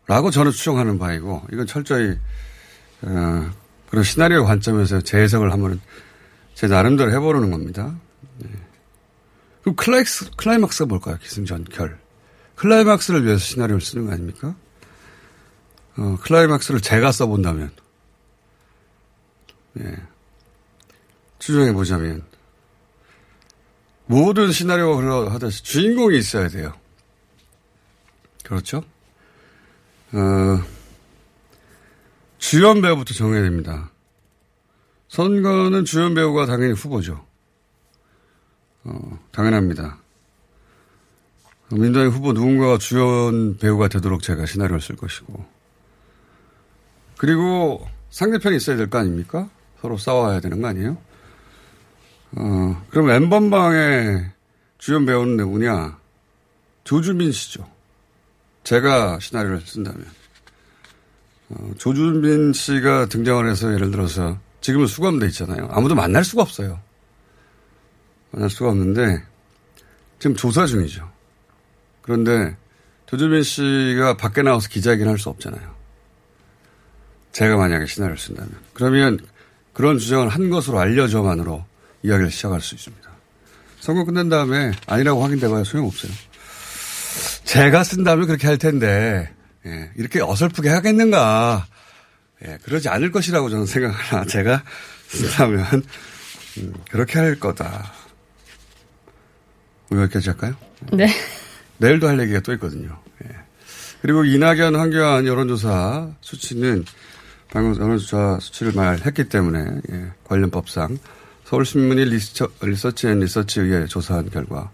라고 0.07 0.31
저는 0.31 0.51
추정하는 0.51 0.97
바이고 0.97 1.43
이건 1.53 1.67
철저히 1.67 2.17
어, 3.03 3.49
그런 3.91 4.03
시나리오 4.03 4.43
관점에서 4.45 5.01
재해석을 5.01 5.53
한번 5.53 5.79
제 6.55 6.65
나름대로 6.67 7.11
해보려는 7.11 7.51
겁니다. 7.51 7.95
네. 8.39 8.49
그럼 9.61 9.75
클라이스, 9.75 10.31
클라이막스가 10.35 10.87
뭘까요? 10.87 11.17
기승전결. 11.21 11.95
클라이막스를 12.55 13.23
위해서 13.23 13.39
시나리오를 13.39 13.81
쓰는 13.81 14.07
거 14.07 14.13
아닙니까? 14.13 14.55
어, 15.99 16.17
클라이막스를 16.21 16.79
제가 16.79 17.11
써본다면, 17.11 17.71
예. 19.81 19.95
추정해보자면, 21.39 22.23
모든 24.05 24.51
시나리오가 24.51 24.95
그러하듯이 24.95 25.63
주인공이 25.63 26.17
있어야 26.17 26.47
돼요. 26.47 26.73
그렇죠. 28.43 28.83
어, 30.13 30.63
주연 32.37 32.81
배우부터 32.81 33.13
정해야 33.13 33.43
됩니다. 33.43 33.91
선거는 35.09 35.83
주연 35.83 36.15
배우가 36.15 36.45
당연히 36.45 36.73
후보죠. 36.73 37.25
어, 38.85 39.19
당연합니다. 39.31 39.99
민주당의 41.71 42.09
후보 42.09 42.31
누군가가 42.31 42.77
주연 42.77 43.57
배우가 43.57 43.89
되도록 43.89 44.23
제가 44.23 44.45
시나리오를 44.45 44.81
쓸 44.81 44.95
것이고. 44.95 45.58
그리고 47.19 47.85
상대편이 48.11 48.55
있어야 48.55 48.77
될 48.77 48.89
거 48.89 48.97
아닙니까? 48.97 49.49
서로 49.81 49.97
싸워야 49.97 50.39
되는 50.39 50.61
거 50.61 50.69
아니에요? 50.69 50.97
어, 52.37 52.85
그럼 52.89 53.09
엠번방의 53.09 54.31
주연 54.77 55.05
배우는 55.05 55.35
누구냐? 55.35 55.99
조주민 56.85 57.33
씨죠. 57.33 57.69
제가 58.63 59.19
시나리오를 59.19 59.59
쓴다면. 59.61 60.05
어, 61.49 61.71
조주민 61.77 62.53
씨가 62.53 63.07
등장을 63.07 63.49
해서 63.49 63.73
예를 63.73 63.91
들어서 63.91 64.37
지금은 64.61 64.87
수감돼 64.87 65.27
있잖아요. 65.27 65.67
아무도 65.71 65.95
만날 65.95 66.23
수가 66.23 66.41
없어요. 66.43 66.79
만날 68.31 68.49
수가 68.49 68.69
없는데 68.69 69.21
지금 70.19 70.37
조사 70.37 70.65
중이죠. 70.65 71.09
그런데 72.01 72.55
조주민 73.07 73.43
씨가 73.43 74.15
밖에 74.15 74.41
나와서 74.41 74.69
기자회견 74.69 75.09
할 75.09 75.17
수 75.17 75.29
없잖아요. 75.29 75.78
제가 77.39 77.55
만약에 77.55 77.85
시나리오를 77.85 78.17
쓴다면. 78.17 78.51
그러면 78.73 79.17
그런 79.71 79.97
주장을 79.97 80.27
한 80.27 80.49
것으로 80.49 80.77
알려줘만으로 80.77 81.63
이야기를 82.03 82.31
시작할 82.31 82.59
수 82.59 82.75
있습니다. 82.75 83.09
선거 83.79 84.03
끝낸 84.03 84.27
다음에 84.27 84.73
아니라고 84.87 85.23
확인돼봐야 85.23 85.63
소용없어요. 85.63 86.11
제가 87.45 87.85
쓴다면 87.85 88.27
그렇게 88.27 88.45
할 88.45 88.57
텐데, 88.57 89.33
예, 89.65 89.89
이렇게 89.95 90.21
어설프게 90.21 90.67
하겠는가. 90.67 91.65
예, 92.45 92.57
그러지 92.63 92.89
않을 92.89 93.13
것이라고 93.13 93.49
저는 93.49 93.65
생각하나. 93.67 94.25
제가 94.25 94.61
쓴다면, 95.07 95.83
음, 96.57 96.73
그렇게 96.91 97.19
할 97.19 97.39
거다. 97.39 97.93
여기까지 99.93 100.27
할까요? 100.27 100.55
네. 100.91 101.07
내일도 101.77 102.09
할 102.09 102.19
얘기가 102.19 102.41
또 102.41 102.51
있거든요. 102.55 103.01
예. 103.23 103.29
그리고 104.01 104.25
이낙연, 104.25 104.75
황교안 104.75 105.25
여론조사 105.25 106.09
수치는 106.19 106.83
방금 107.51 107.75
여론조사 107.81 108.39
수치를 108.41 108.73
말했기 108.73 109.27
때문에 109.27 109.65
예, 109.91 110.11
관련 110.23 110.51
법상 110.51 110.97
서울신문이 111.45 112.05
리서치, 112.05 112.43
리서치 112.61 113.07
앤 113.07 113.19
리서치에 113.19 113.63
의해 113.63 113.85
조사한 113.87 114.29
결과 114.29 114.69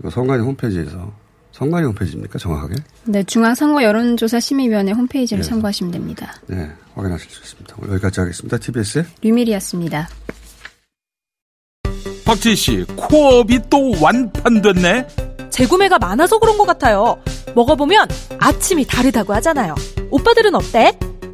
이거 0.00 0.08
선관위 0.10 0.42
홈페이지에서 0.42 1.12
선관위 1.52 1.86
홈페이지입니까 1.86 2.38
정확하게? 2.38 2.74
네, 3.04 3.22
중앙선거 3.24 3.82
여론조사 3.82 4.40
심의위원회 4.40 4.92
홈페이지를 4.92 5.42
네. 5.42 5.48
참고하시면 5.48 5.92
됩니다. 5.92 6.34
네, 6.46 6.68
확인하실 6.94 7.30
수 7.30 7.42
있습니다. 7.42 7.76
오늘 7.78 7.92
여기까지 7.94 8.20
하겠습니다. 8.20 8.58
TBS 8.58 9.04
류밀이었습니다. 9.20 10.08
박지희 12.24 12.56
씨, 12.56 12.84
코업이 12.96 13.60
또 13.70 13.92
완판됐네? 14.00 15.06
재구매가 15.50 15.98
많아서 15.98 16.38
그런 16.40 16.56
것 16.58 16.64
같아요. 16.64 17.22
먹어보면 17.54 18.08
아침이 18.40 18.84
다르다고 18.86 19.34
하잖아요. 19.34 19.74
오빠들은 20.10 20.54
어때? 20.56 20.98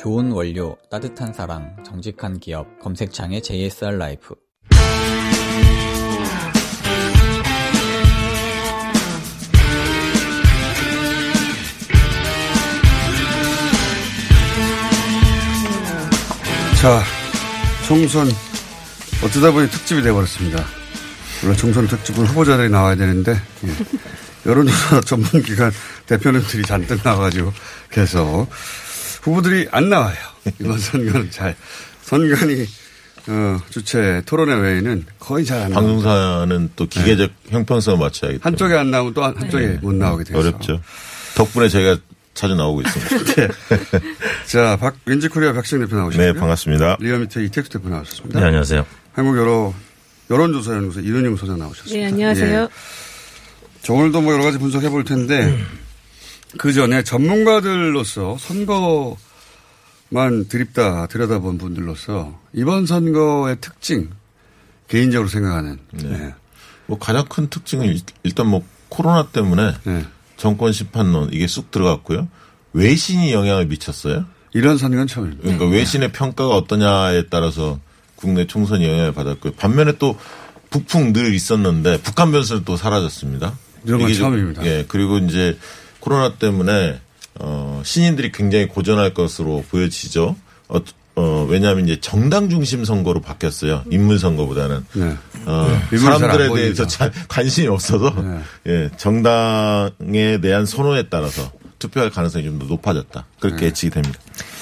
좋은 0.00 0.32
원료, 0.32 0.78
따뜻한 0.90 1.30
사랑, 1.34 1.76
정직한 1.84 2.40
기업, 2.40 2.78
검색창에 2.80 3.42
JSR 3.42 3.98
라이프. 3.98 4.34
자, 16.80 17.02
총선 17.86 18.26
어쩌다 19.22 19.52
보니 19.52 19.68
특집이 19.68 20.00
돼버렸습니다. 20.00 20.64
원래 21.44 21.54
총선 21.54 21.86
특집은 21.86 22.24
후보자들이 22.24 22.70
나와야 22.70 22.96
되는데 22.96 23.32
예. 23.32 24.48
여론조사 24.50 25.02
전문기관 25.04 25.70
대표님들이 26.06 26.62
잔뜩 26.62 27.00
나와가지고 27.04 27.52
계속 27.90 28.48
후보들이 29.22 29.68
안 29.70 29.88
나와요. 29.88 30.16
이번 30.60 30.78
선거는 30.80 31.30
잘 31.30 31.54
선관위 32.02 32.66
어, 33.28 33.60
주최 33.70 34.22
토론회 34.26 34.54
외에는 34.54 35.04
거의 35.18 35.44
잘 35.44 35.60
안 35.62 35.70
나와요. 35.70 35.86
방송사는 35.86 36.70
또 36.76 36.86
기계적 36.86 37.30
형평성을 37.50 37.98
맞춰야 37.98 38.30
때문에. 38.30 38.40
한쪽에 38.42 38.74
안 38.74 38.90
나오면 38.90 39.14
또 39.14 39.22
한쪽에 39.24 39.66
네. 39.66 39.78
못 39.82 39.94
나오게 39.94 40.24
돼서 40.24 40.38
어렵죠. 40.38 40.80
덕분에 41.34 41.68
저희가 41.68 41.98
자주 42.34 42.54
나오고 42.54 42.80
있습니다. 42.82 43.34
네. 43.36 43.48
자, 44.46 44.76
박, 44.80 44.96
윈지코리아 45.04 45.52
박시영 45.52 45.82
대표 45.82 45.96
나오셨고요. 45.96 46.32
네, 46.32 46.38
반갑습니다. 46.38 46.96
리얼미터 47.00 47.40
이택수 47.40 47.70
대표 47.70 47.88
나오셨습니다. 47.90 48.40
네, 48.40 48.46
안녕하세요. 48.46 48.86
한국 49.12 49.36
여러 49.36 49.74
여론조사연구소 50.30 51.00
이은영 51.00 51.36
소장 51.36 51.58
나오셨습니다. 51.58 51.98
네, 52.00 52.06
안녕하세요. 52.06 52.62
예. 52.62 52.68
자, 53.82 53.92
오늘도 53.92 54.20
뭐 54.22 54.32
여러 54.32 54.44
가지 54.44 54.58
분석해 54.58 54.88
볼 54.88 55.04
텐데 55.04 55.58
그 56.58 56.72
전에 56.72 57.02
전문가들로서 57.04 58.36
선거만 58.38 59.16
드립다 60.48 61.06
들여다본 61.06 61.58
분들로서 61.58 62.38
이번 62.52 62.86
선거의 62.86 63.56
특징 63.60 64.10
개인적으로 64.88 65.28
생각하는 65.28 65.78
네. 65.92 66.34
뭐 66.86 66.98
가장 66.98 67.24
큰 67.28 67.48
특징은 67.48 67.86
일- 67.86 68.00
일단 68.24 68.46
뭐 68.48 68.64
코로나 68.88 69.28
때문에 69.28 69.74
네. 69.84 70.04
정권 70.36 70.72
심판론 70.72 71.30
이게 71.32 71.46
쑥 71.46 71.70
들어갔고요. 71.70 72.28
외신이 72.72 73.32
영향을 73.32 73.66
미쳤어요. 73.66 74.24
이런 74.52 74.78
선거는 74.78 75.06
처음입니다. 75.06 75.42
그러니까 75.42 75.66
외신의 75.66 76.10
평가가 76.12 76.56
어떠냐에 76.56 77.26
따라서 77.30 77.78
국내 78.16 78.46
총선이 78.46 78.84
영향을 78.84 79.12
받았고요. 79.12 79.52
반면에 79.52 79.92
또 79.98 80.18
북풍 80.70 81.12
늘 81.12 81.34
있었는데 81.34 82.00
북한 82.02 82.32
변수는 82.32 82.64
또 82.64 82.76
사라졌습니다. 82.76 83.56
이런 83.84 84.00
건 84.00 84.12
처음입니다. 84.12 84.64
예, 84.66 84.84
그리고 84.88 85.18
이제 85.18 85.56
코로나 86.00 86.34
때문에 86.34 87.00
어, 87.38 87.80
신인들이 87.84 88.32
굉장히 88.32 88.66
고전할 88.66 89.14
것으로 89.14 89.64
보여지죠. 89.70 90.36
어, 90.68 90.78
어, 91.16 91.46
왜냐하면 91.48 91.84
이제 91.86 92.00
정당 92.00 92.48
중심 92.48 92.84
선거로 92.84 93.20
바뀌었어요. 93.20 93.84
인물 93.90 94.18
선거보다는. 94.18 94.86
네. 94.94 95.16
어, 95.46 95.80
잘안 95.90 96.18
사람들에. 96.20 96.54
대해서 96.54 96.86
잘 96.86 97.12
관심이 97.28 97.66
없어서 97.68 98.14
예, 98.66 98.90
정당에 98.96 100.38
대한 100.40 100.66
선호에 100.66 101.04
따라서 101.10 101.50
투표할 101.78 102.10
가능성이 102.10 102.44
좀 102.44 102.58
더 102.58 102.66
높아졌다. 102.66 103.24
그렇게 103.38 103.66
예측이 103.66 103.90
됩니다. 103.90 104.18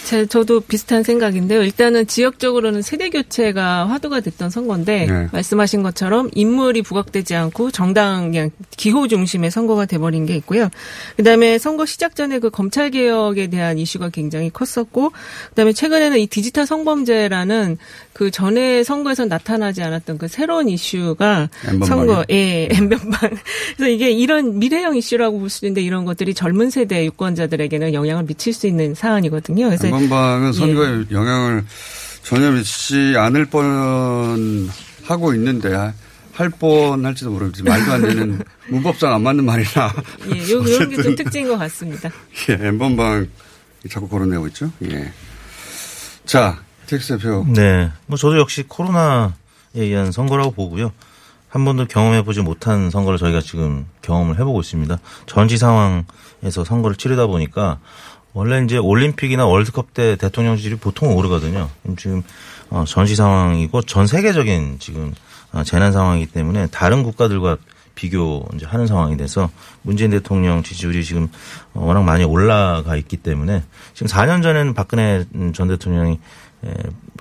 제, 0.09 0.25
저도 0.25 0.61
비슷한 0.61 1.03
생각인데요. 1.03 1.63
일단은 1.63 2.07
지역적으로는 2.07 2.81
세대 2.81 3.11
교체가 3.11 3.91
화두가 3.91 4.21
됐던 4.21 4.49
선거인데 4.49 5.05
네. 5.05 5.29
말씀하신 5.33 5.83
것처럼 5.83 6.31
인물이 6.33 6.81
부각되지 6.81 7.35
않고 7.35 7.71
정당 7.73 8.31
그냥 8.31 8.49
기호 8.79 9.07
중심의 9.07 9.51
선거가 9.51 9.85
돼버린 9.85 10.25
게 10.25 10.35
있고요. 10.37 10.71
그다음에 11.19 11.59
선거 11.59 11.85
시작 11.85 12.17
전에 12.17 12.39
그 12.39 12.49
검찰 12.49 12.91
개혁에 12.91 13.49
대한 13.49 13.77
이슈가 13.77 14.09
굉장히 14.09 14.49
컸었고, 14.49 15.13
그다음에 15.51 15.75
최근에는 15.75 16.19
이 16.19 16.27
디지털 16.27 16.65
성범죄라는 16.65 17.77
그 18.15 18.31
전에 18.31 18.85
선거에서 18.85 19.27
나타나지 19.27 19.83
않았던 19.83 20.17
그 20.17 20.27
새로운 20.27 20.71
이슈가? 20.71 21.51
선거 21.87 22.25
예 22.31 22.67
엠번방 22.73 23.31
그래서 23.77 23.89
이게 23.91 24.11
이런 24.11 24.59
미래형 24.59 24.97
이슈라고 24.97 25.39
볼 25.39 25.51
수 25.51 25.67
있는데 25.67 25.83
이런 25.83 26.07
것들이 26.07 26.33
젊은 26.33 26.71
세대 26.71 27.05
유권자들에게는 27.05 27.93
영향을 27.93 28.25
미칠 28.25 28.55
수 28.55 28.67
있는 28.67 28.95
사안이거든요. 28.95 29.67
그래서 29.67 29.98
한번방은 30.03 30.49
예. 30.49 30.53
선거에 30.53 31.05
영향을 31.11 31.65
전혀 32.23 32.51
미치지 32.51 33.17
않을 33.17 33.47
뻔 33.47 34.69
하고 35.05 35.35
있는데 35.35 35.75
할 36.35 36.51
뻔 36.51 37.05
할지도 37.05 37.31
모르겠지만 37.33 37.79
말도 37.81 37.93
안 37.93 38.03
되는 38.03 38.43
문법상 38.69 39.13
안 39.13 39.23
맞는 39.23 39.45
말이나 39.45 39.93
예, 40.33 40.53
요, 40.53 40.61
이런 40.63 40.89
게 40.91 41.03
좀 41.03 41.17
특징인 41.17 41.49
것 41.49 41.59
같습니다. 41.59 42.11
예, 42.51 42.67
엠번방 42.69 43.27
자꾸 43.91 44.09
거론되고 44.09 44.47
있죠. 44.49 44.71
예. 44.91 45.13
자, 46.25 46.59
택수 46.87 47.19
대표. 47.19 47.45
네. 47.49 47.91
뭐 48.07 48.17
저도 48.17 48.39
역시 48.39 48.65
코로나에 48.69 49.31
의한 49.75 50.13
선거라고 50.13 50.53
보고요. 50.53 50.93
한 51.49 51.65
번도 51.65 51.87
경험해보지 51.87 52.43
못한 52.43 52.91
선거를 52.91 53.19
저희가 53.19 53.41
지금 53.41 53.87
경험을 54.03 54.39
해보고 54.39 54.61
있습니다. 54.61 54.99
전시 55.27 55.57
상황에서 55.57 56.63
선거를 56.65 56.95
치르다 56.97 57.27
보니까 57.27 57.79
원래 58.35 58.63
이제 58.65 58.77
올림픽이나 58.77 59.47
월드컵 59.47 59.95
때 59.95 60.17
대통령 60.17 60.57
지지율이 60.57 60.79
보통 60.79 61.17
오르거든요. 61.17 61.69
지금 61.97 62.23
어, 62.71 62.85
전시 62.87 63.15
상황이고 63.17 63.83
전 63.83 64.07
세계적인 64.07 64.77
지금 64.79 65.15
어, 65.53 65.63
재난 65.65 65.93
상황이기 65.93 66.31
때문에 66.33 66.67
다른 66.69 67.03
국가들과 67.03 67.57
비교 67.95 68.47
이제 68.55 68.65
하는 68.67 68.87
상황이 68.87 69.17
돼서 69.17 69.51
문재인 69.83 70.11
대통령 70.11 70.63
지지율이 70.63 71.05
지금 71.05 71.29
어, 71.75 71.85
워낙 71.87 72.03
많이 72.05 72.23
올라가 72.25 72.97
있기 72.97 73.17
때문에 73.17 73.65
지금 73.95 74.07
4년 74.07 74.43
전에는 74.43 74.75
박근혜 74.75 75.25
음, 75.35 75.53
전 75.53 75.67
대통령이 75.69 76.21
에, 76.65 76.75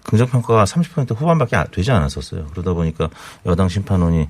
긍정 0.04 0.28
평가가 0.28 0.66
30% 0.66 1.16
후반밖에 1.16 1.56
안- 1.56 1.68
되지 1.72 1.92
않았었어요. 1.92 2.48
그러다 2.52 2.74
보니까 2.74 3.10
여당 3.46 3.70
심판원이 3.70 4.22
에, 4.22 4.28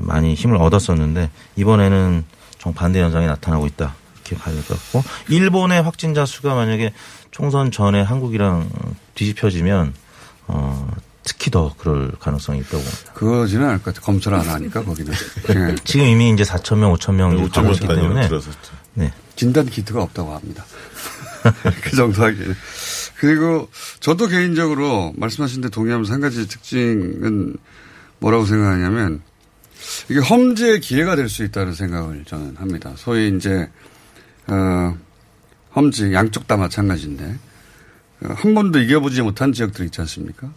많이 0.00 0.34
힘을 0.34 0.56
얻었었는데 0.56 1.30
이번에는 1.56 2.24
정반대 2.58 3.00
현상이 3.00 3.26
나타나고 3.26 3.66
있다. 3.66 3.94
이렇게 4.28 4.36
봐야 4.36 4.54
될 4.54 4.64
것 4.64 4.78
같고 4.78 5.02
일본의 5.28 5.82
확진자 5.82 6.26
수가 6.26 6.54
만약에 6.54 6.92
총선 7.30 7.70
전에 7.70 8.02
한국이랑 8.02 8.68
뒤집혀지면 9.14 9.94
어, 10.48 10.90
특히 11.24 11.50
더 11.50 11.74
그럴 11.76 12.12
가능성이 12.18 12.60
있다고 12.60 12.78
봅니다. 12.78 13.12
그러지는 13.14 13.66
않을 13.66 13.78
것 13.78 13.84
같아요. 13.86 14.02
검찰 14.04 14.34
안 14.34 14.48
하니까 14.48 14.82
거기는. 14.82 15.12
예. 15.50 15.74
지금 15.84 16.06
이미 16.06 16.30
이제 16.30 16.42
4천 16.42 16.76
명, 16.78 16.94
5천 16.94 17.14
명 17.14 17.36
가고 17.48 17.72
있기 17.72 17.86
때문에 17.86 18.28
네. 18.94 19.12
진단 19.36 19.66
키트가 19.66 20.02
없다고 20.02 20.34
합니다. 20.34 20.64
그 21.82 21.96
정도 21.96 22.22
하기에는. 22.24 22.56
그리고 23.18 23.68
저도 24.00 24.26
개인적으로 24.28 25.12
말씀하신 25.16 25.60
데 25.60 25.68
동의하면서 25.68 26.12
한 26.12 26.20
가지 26.20 26.48
특징은 26.48 27.56
뭐라고 28.20 28.46
생각하냐면 28.46 29.22
이게 30.08 30.20
험지의 30.20 30.80
기회가 30.80 31.14
될 31.14 31.28
수 31.28 31.44
있다는 31.44 31.74
생각을 31.74 32.24
저는 32.26 32.56
합니다. 32.56 32.92
소위 32.96 33.34
이제, 33.36 33.68
어, 34.48 34.96
험지 35.76 36.12
양쪽 36.12 36.46
다 36.46 36.56
마찬가지인데 36.56 37.38
어, 38.22 38.34
한 38.34 38.54
번도 38.54 38.80
이겨보지 38.80 39.22
못한 39.22 39.52
지역들 39.52 39.84
있지 39.86 40.00
않습니까? 40.00 40.50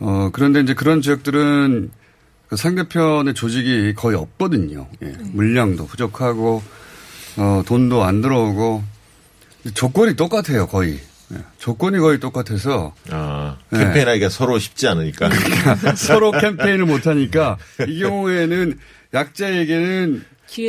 어, 0.00 0.30
그런데 0.32 0.60
이제 0.60 0.74
그런 0.74 1.00
지역들은 1.00 1.90
그 2.48 2.56
상대편의 2.56 3.34
조직이 3.34 3.94
거의 3.94 4.16
없거든요. 4.16 4.86
예. 5.02 5.06
물량도 5.32 5.86
부족하고, 5.86 6.62
어, 7.38 7.62
돈도 7.64 8.02
안 8.02 8.20
들어오고, 8.20 8.82
조건이 9.72 10.16
똑같아요, 10.16 10.66
거의. 10.66 10.98
예. 11.32 11.38
조건이 11.56 11.98
거의 11.98 12.20
똑같아서. 12.20 12.94
아, 13.10 13.56
예. 13.72 13.78
캠페인하기가 13.78 14.28
서로 14.28 14.58
쉽지 14.58 14.86
않으니까. 14.88 15.30
서로 15.96 16.30
캠페인을 16.32 16.84
못하니까 16.84 17.56
이 17.88 18.00
경우에는 18.00 18.78
약자에게는 19.14 20.24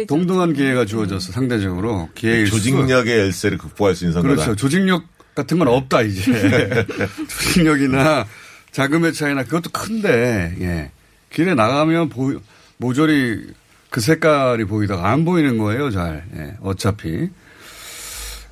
동등한 0.07 0.53
기회가 0.53 0.85
주어져서 0.85 1.31
상대적으로 1.31 2.09
기회일 2.15 2.47
수- 2.47 2.53
조직력의 2.57 3.19
열쇠를 3.19 3.57
극복할 3.57 3.95
수 3.95 4.05
있는 4.05 4.13
선거다. 4.13 4.35
그렇죠. 4.35 4.55
조직력 4.55 5.03
같은 5.35 5.59
건 5.59 5.67
없다 5.67 6.01
이제. 6.03 6.21
조직력이나 7.27 8.25
자금의 8.71 9.13
차이나 9.13 9.43
그것도 9.43 9.69
큰데 9.71 10.55
예. 10.61 10.91
길에 11.31 11.53
나가면 11.55 12.09
보, 12.09 12.33
모조리 12.77 13.47
그 13.89 14.01
색깔이 14.01 14.65
보이다가 14.65 15.09
안 15.11 15.25
보이는 15.25 15.57
거예요 15.57 15.91
잘. 15.91 16.23
예. 16.37 16.55
어차피. 16.61 17.29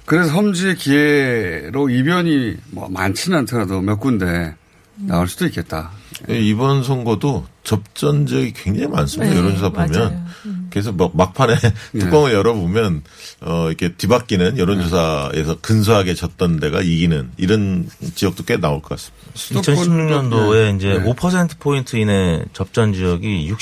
그래서 0.05 0.31
험지의 0.33 0.75
기회로 0.75 1.89
이변이 1.89 2.57
뭐 2.71 2.89
많지는 2.89 3.37
않더라도 3.39 3.81
몇 3.81 3.97
군데 3.97 4.53
나올 4.97 5.27
수도 5.27 5.45
있겠다. 5.45 5.91
예, 6.29 6.39
이번 6.39 6.83
선거도 6.83 7.45
접전 7.63 8.25
지역이 8.27 8.53
굉장히 8.53 8.87
많습니다. 8.87 9.31
네, 9.33 9.39
여론조사 9.39 9.69
보면. 9.69 10.25
그래서 10.71 10.91
막 10.91 11.15
막판에 11.15 11.55
뚜껑을 11.99 12.33
열어보면 12.33 13.03
어 13.41 13.67
이렇게 13.67 13.93
뒤바뀌는 13.93 14.57
여론조사에서 14.57 15.59
근소하게 15.61 16.15
졌던 16.15 16.59
데가 16.59 16.81
이기는 16.81 17.31
이런 17.37 17.87
지역도 18.15 18.45
꽤 18.45 18.57
나올 18.57 18.81
것 18.81 18.89
같습니다. 18.89 19.61
2016년도에 19.61 20.75
이제 20.75 20.97
네. 20.97 21.03
5% 21.03 21.59
포인트 21.59 21.97
이내 21.97 22.43
접전 22.53 22.93
지역이 22.93 23.53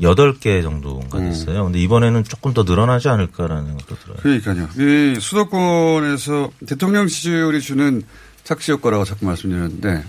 68개 0.00 0.62
정도가 0.62 1.18
됐어요. 1.18 1.64
근데 1.64 1.80
이번에는 1.80 2.24
조금 2.24 2.52
더 2.52 2.64
늘어나지 2.64 3.08
않을까라는 3.08 3.66
생각도 3.66 3.96
들어요. 3.96 4.16
그러니까요. 4.18 4.68
이 4.76 5.18
수도권에서 5.20 6.50
대통령 6.66 7.06
지지율이 7.06 7.60
주는 7.60 8.02
착시 8.44 8.72
효과라고 8.72 9.04
자꾸 9.04 9.26
말씀드렸는데 9.26 10.04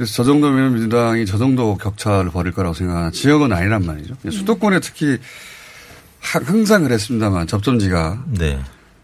그래서 0.00 0.14
저 0.14 0.24
정도면 0.24 0.72
민주당이 0.72 1.26
저 1.26 1.36
정도 1.36 1.76
격차를 1.76 2.30
벌일 2.30 2.52
거라고 2.52 2.72
생각하는 2.74 3.12
지역은 3.12 3.52
아니란 3.52 3.84
말이죠. 3.84 4.14
수도권에 4.30 4.80
특히 4.80 5.18
하- 6.20 6.40
항상 6.42 6.84
그랬습니다만 6.84 7.46
접점지가 7.46 8.24
네. 8.38 8.58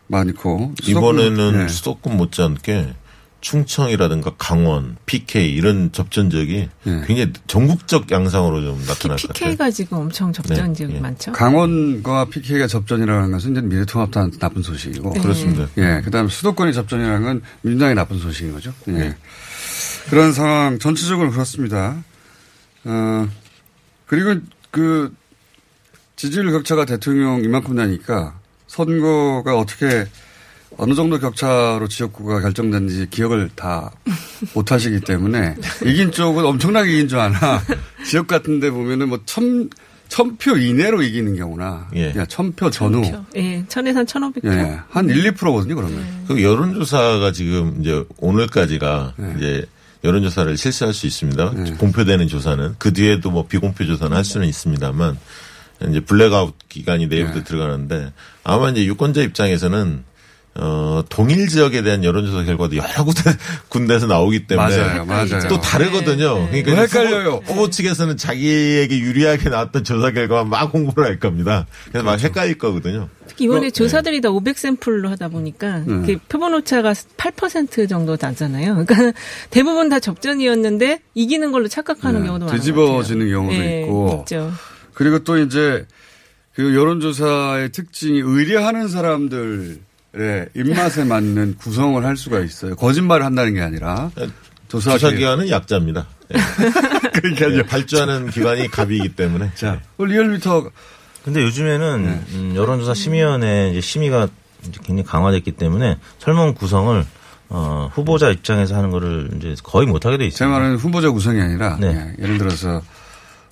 많고 0.06 0.72
수도권- 0.80 0.88
이번에는 0.88 1.58
네. 1.58 1.68
수도권 1.68 2.16
못지않게 2.16 2.94
충청이라든가 3.42 4.32
강원, 4.38 4.96
PK 5.04 5.52
이런 5.54 5.92
접전 5.92 6.30
지역이 6.30 6.68
네. 6.84 7.02
굉장히 7.06 7.30
전국적 7.46 8.10
양상으로 8.10 8.62
좀 8.62 8.78
나타날 8.88 9.18
것 9.18 9.28
같아요. 9.28 9.50
PK가 9.50 9.70
지금 9.70 9.98
엄청 9.98 10.32
접전 10.32 10.68
네, 10.68 10.72
지역이 10.78 10.94
예. 10.94 11.00
많죠. 11.00 11.32
강원과 11.32 12.24
PK가 12.30 12.66
접전이라는 12.68 13.30
것은 13.32 13.52
이제 13.52 13.60
미래통합당 13.60 14.30
나쁜 14.38 14.62
소식이고. 14.62 15.12
네. 15.12 15.20
그렇습니다. 15.20 15.68
예. 15.76 16.00
그 16.02 16.10
다음에 16.10 16.30
수도권이 16.30 16.72
접전이라는 16.72 17.22
건 17.22 17.42
민주당이 17.60 17.94
나쁜 17.94 18.18
소식인 18.18 18.52
거죠. 18.54 18.72
예. 18.88 19.14
그런 20.10 20.32
상황 20.32 20.78
전체적으로 20.78 21.30
그렇습니다. 21.30 22.02
어, 22.84 23.28
그리고 24.06 24.40
그 24.70 25.12
지지율 26.14 26.50
격차가 26.52 26.84
대통령 26.84 27.42
이만큼 27.42 27.74
나니까 27.74 28.38
선거가 28.66 29.58
어떻게 29.58 30.06
어느 30.78 30.94
정도 30.94 31.18
격차로 31.18 31.88
지역구가 31.88 32.40
결정됐는지 32.40 33.08
기억을 33.10 33.50
다 33.54 33.90
못하시기 34.54 35.00
때문에 35.00 35.56
이긴 35.84 36.12
쪽은 36.12 36.44
엄청나게 36.44 36.92
이긴 36.92 37.08
줄 37.08 37.18
아나 37.18 37.62
지역 38.04 38.26
같은 38.26 38.60
데 38.60 38.70
보면은 38.70 39.08
뭐 39.08 39.20
천, 39.24 39.70
천표 40.08 40.56
이내로 40.56 41.02
이기는 41.02 41.34
경우나 41.36 41.88
예. 41.94 42.12
그냥 42.12 42.26
천표 42.26 42.70
전후 42.70 43.02
예, 43.36 43.64
천에선 43.68 44.06
천오백 44.06 44.42
표. 44.42 44.52
예, 44.52 44.78
한 44.90 45.08
1, 45.08 45.32
2%거든요, 45.32 45.74
그러면. 45.74 46.24
그 46.28 46.42
여론조사가 46.42 47.32
지금 47.32 47.78
이제 47.80 48.04
오늘까지가 48.18 49.14
네. 49.16 49.34
이제 49.36 49.66
여론조사를 50.06 50.56
실시할 50.56 50.94
수 50.94 51.06
있습니다. 51.06 51.50
공표되는 51.78 52.28
조사는 52.28 52.76
그 52.78 52.92
뒤에도 52.92 53.30
뭐 53.30 53.46
비공표 53.46 53.84
조사는 53.84 54.16
할 54.16 54.24
수는 54.24 54.46
있습니다만 54.46 55.18
이제 55.88 56.00
블랙아웃 56.00 56.54
기간이 56.68 57.08
내일부터 57.08 57.38
네. 57.40 57.44
들어가는데 57.44 58.12
아마 58.44 58.70
이제 58.70 58.84
유권자 58.84 59.20
입장에서는 59.22 60.04
어, 60.58 61.04
동일 61.08 61.48
지역에 61.48 61.82
대한 61.82 62.02
여론조사 62.04 62.44
결과도 62.44 62.76
여러 62.76 63.04
군데, 63.04 63.22
군데서 63.68 64.06
나오기 64.06 64.46
때문에. 64.46 64.76
맞아요, 64.76 65.04
맞아요. 65.04 65.48
또 65.48 65.60
다르거든요. 65.60 66.48
네. 66.50 66.62
그러니까 66.62 66.74
뭐 66.74 66.84
이제 66.84 66.98
헷갈려요. 66.98 67.30
후보, 67.44 67.52
후보 67.52 67.70
측에서는 67.70 68.16
자기에게 68.16 68.98
유리하게 68.98 69.48
나왔던 69.50 69.84
조사 69.84 70.10
결과만 70.12 70.48
막 70.48 70.72
홍보를 70.72 71.08
할 71.08 71.18
겁니다. 71.18 71.66
그래서 71.88 72.04
막 72.04 72.12
그렇죠. 72.12 72.26
헷갈릴 72.28 72.58
거거든요. 72.58 73.08
특히 73.26 73.44
이번에 73.44 73.70
조사들이 73.70 74.20
다 74.20 74.30
500샘플로 74.30 75.08
하다 75.08 75.28
보니까 75.28 75.78
네. 75.80 75.84
이렇게 75.88 76.16
표본 76.28 76.54
오차가 76.54 76.92
8% 76.92 77.88
정도 77.88 78.16
나잖아요. 78.20 78.84
그러니까 78.86 79.18
대부분 79.50 79.88
다 79.88 80.00
접전이었는데 80.00 81.00
이기는 81.14 81.52
걸로 81.52 81.68
착각하는 81.68 82.24
경우도 82.24 82.46
많아요. 82.46 82.58
뒤집어지는 82.58 83.28
경우도 83.30 83.58
네, 83.58 83.82
있고. 83.82 84.18
있죠. 84.20 84.52
그리고 84.94 85.18
또 85.20 85.38
이제 85.38 85.86
그 86.54 86.74
여론조사의 86.74 87.72
특징이 87.72 88.20
의뢰하는 88.20 88.88
사람들 88.88 89.80
의 90.18 90.48
입맛에 90.54 91.04
맞는 91.04 91.56
구성을 91.58 92.02
할 92.04 92.16
수가 92.16 92.40
있어요. 92.40 92.74
거짓말을 92.76 93.24
한다는 93.24 93.54
게 93.54 93.60
아니라. 93.60 94.10
조사, 94.68 94.92
조사 94.92 95.10
기관은 95.10 95.50
약자입니다. 95.50 96.06
예. 96.34 96.38
그러니까요. 97.12 97.58
예, 97.58 97.62
발주하는 97.62 98.30
기관이 98.30 98.68
갑이기 98.68 99.10
때문에. 99.10 99.52
자, 99.54 99.80
리얼미터. 99.98 100.70
근데 101.22 101.42
요즘에는 101.42 102.04
네. 102.04 102.20
음, 102.30 102.52
여론조사 102.56 102.94
심의위원회 102.94 103.70
이제 103.72 103.80
심의가 103.80 104.28
이제 104.66 104.80
굉장히 104.84 105.04
강화됐기 105.04 105.52
때문에 105.52 105.98
설문 106.18 106.54
구성을 106.54 107.04
어, 107.48 107.90
후보자 107.92 108.30
입장에서 108.30 108.76
하는 108.76 108.90
거를 108.90 109.30
이제 109.36 109.54
거의 109.62 109.86
못하게 109.86 110.18
돼 110.18 110.26
있어요. 110.26 110.38
제 110.38 110.46
말은 110.46 110.76
후보자 110.76 111.10
구성이 111.10 111.40
아니라 111.40 111.76
네. 111.80 112.14
예, 112.18 112.22
예를 112.22 112.38
들어서 112.38 112.82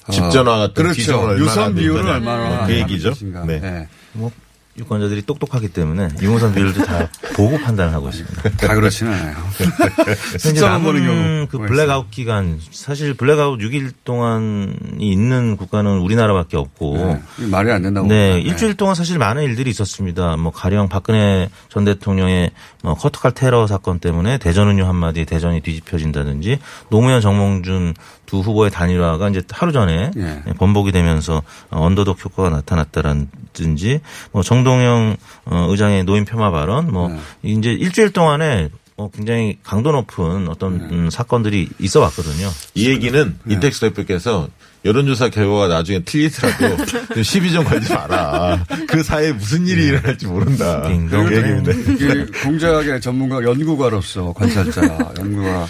어, 0.06 0.12
집전화 0.12 0.56
같은 0.58 0.74
그렇죠. 0.74 0.96
비중을 0.96 1.18
얼마나 1.20 1.44
유선 1.44 1.74
비율을 1.74 2.04
낸거냐. 2.04 2.32
얼마나 2.32 2.66
그 2.66 2.74
얘기죠. 2.74 3.12
네. 3.46 3.60
예. 3.62 3.88
뭐 4.12 4.30
유권자들이 4.76 5.22
똑똑하기 5.22 5.68
때문에 5.68 6.08
유무선 6.20 6.54
비율도 6.54 6.84
다 6.84 7.08
보고 7.36 7.58
판단을 7.58 7.92
하고 7.92 8.08
있습니다. 8.08 8.42
다 8.56 8.74
그렇지는 8.74 9.12
않아요. 9.12 9.36
보는 10.42 10.60
남은 10.60 11.06
경우. 11.06 11.46
그 11.50 11.58
블랙아웃 11.58 12.10
기간 12.10 12.58
사실 12.70 13.14
블랙아웃 13.14 13.58
6일 13.60 13.92
동안이 14.04 14.74
있는 15.00 15.56
국가는 15.56 15.90
우리나라밖에 15.98 16.56
없고 16.56 16.96
네, 17.38 17.46
말이 17.46 17.70
안 17.70 17.82
된다고. 17.82 18.06
네, 18.08 18.30
봅니다. 18.30 18.50
일주일 18.50 18.74
동안 18.74 18.94
사실 18.94 19.18
많은 19.18 19.42
일들이 19.44 19.70
있었습니다. 19.70 20.36
뭐 20.36 20.50
가령 20.50 20.88
박근혜 20.88 21.48
전 21.68 21.84
대통령의 21.84 22.50
뭐 22.82 22.94
커트칼 22.94 23.32
테러 23.32 23.66
사건 23.66 23.98
때문에 24.00 24.38
대전 24.38 24.68
운유 24.68 24.86
한마디에 24.86 25.24
대전이 25.24 25.60
뒤집혀진다든지 25.60 26.58
노무현 26.90 27.20
정몽준 27.20 27.94
두 28.26 28.40
후보의 28.40 28.70
단일화가 28.70 29.28
이제 29.28 29.42
하루 29.52 29.70
전에 29.70 30.10
예. 30.16 30.42
번복이 30.58 30.92
되면서 30.92 31.42
언더독 31.70 32.24
효과가 32.24 32.48
나타났다든지 32.50 34.00
뭐 34.32 34.42
정 34.42 34.63
동영 34.64 35.16
어, 35.44 35.66
의장의 35.70 36.04
노인 36.04 36.24
폄하 36.24 36.50
발언 36.50 36.90
뭐 36.92 37.08
네. 37.08 37.18
이제 37.42 37.72
일주일 37.72 38.12
동안에 38.12 38.70
어, 38.96 39.10
굉장히 39.10 39.58
강도 39.64 39.90
높은 39.92 40.48
어떤 40.48 40.78
네. 40.78 40.84
음, 40.92 41.10
사건들이 41.10 41.68
있어 41.80 42.00
왔거든요. 42.00 42.50
이 42.74 42.88
얘기는 42.88 43.36
이택수 43.48 43.80
대표께서 43.80 44.48
여론조사 44.84 45.30
결과가 45.30 45.66
나중에 45.68 46.00
틀리더라도 46.04 46.76
좀 47.14 47.22
시비 47.22 47.52
좀 47.52 47.64
걸지 47.64 47.92
마라. 47.92 48.64
그 48.86 49.02
사이에 49.02 49.32
무슨 49.32 49.66
일이 49.66 49.86
일어날지 49.86 50.26
모른다. 50.26 50.82
그 50.82 51.36
얘기입니다. 51.36 51.72
이 51.72 52.26
공작의 52.42 53.00
전문가 53.00 53.42
연구가로서 53.42 54.32
관찰자, 54.34 54.82
연구가 55.18 55.66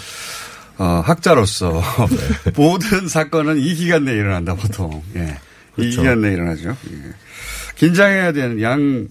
어, 0.77 0.83
학자로서 1.05 1.81
모든 2.55 3.07
사건은 3.07 3.57
이 3.57 3.73
기간 3.75 4.03
내에 4.03 4.15
일어난다 4.15 4.53
보통. 4.55 5.01
예. 5.15 5.37
이 5.77 5.81
그렇죠. 5.81 6.01
기간 6.01 6.21
내에 6.21 6.33
일어나죠. 6.33 6.69
예. 6.69 7.13
긴장해야 7.75 8.31
되는 8.31 8.61
양 8.61 9.07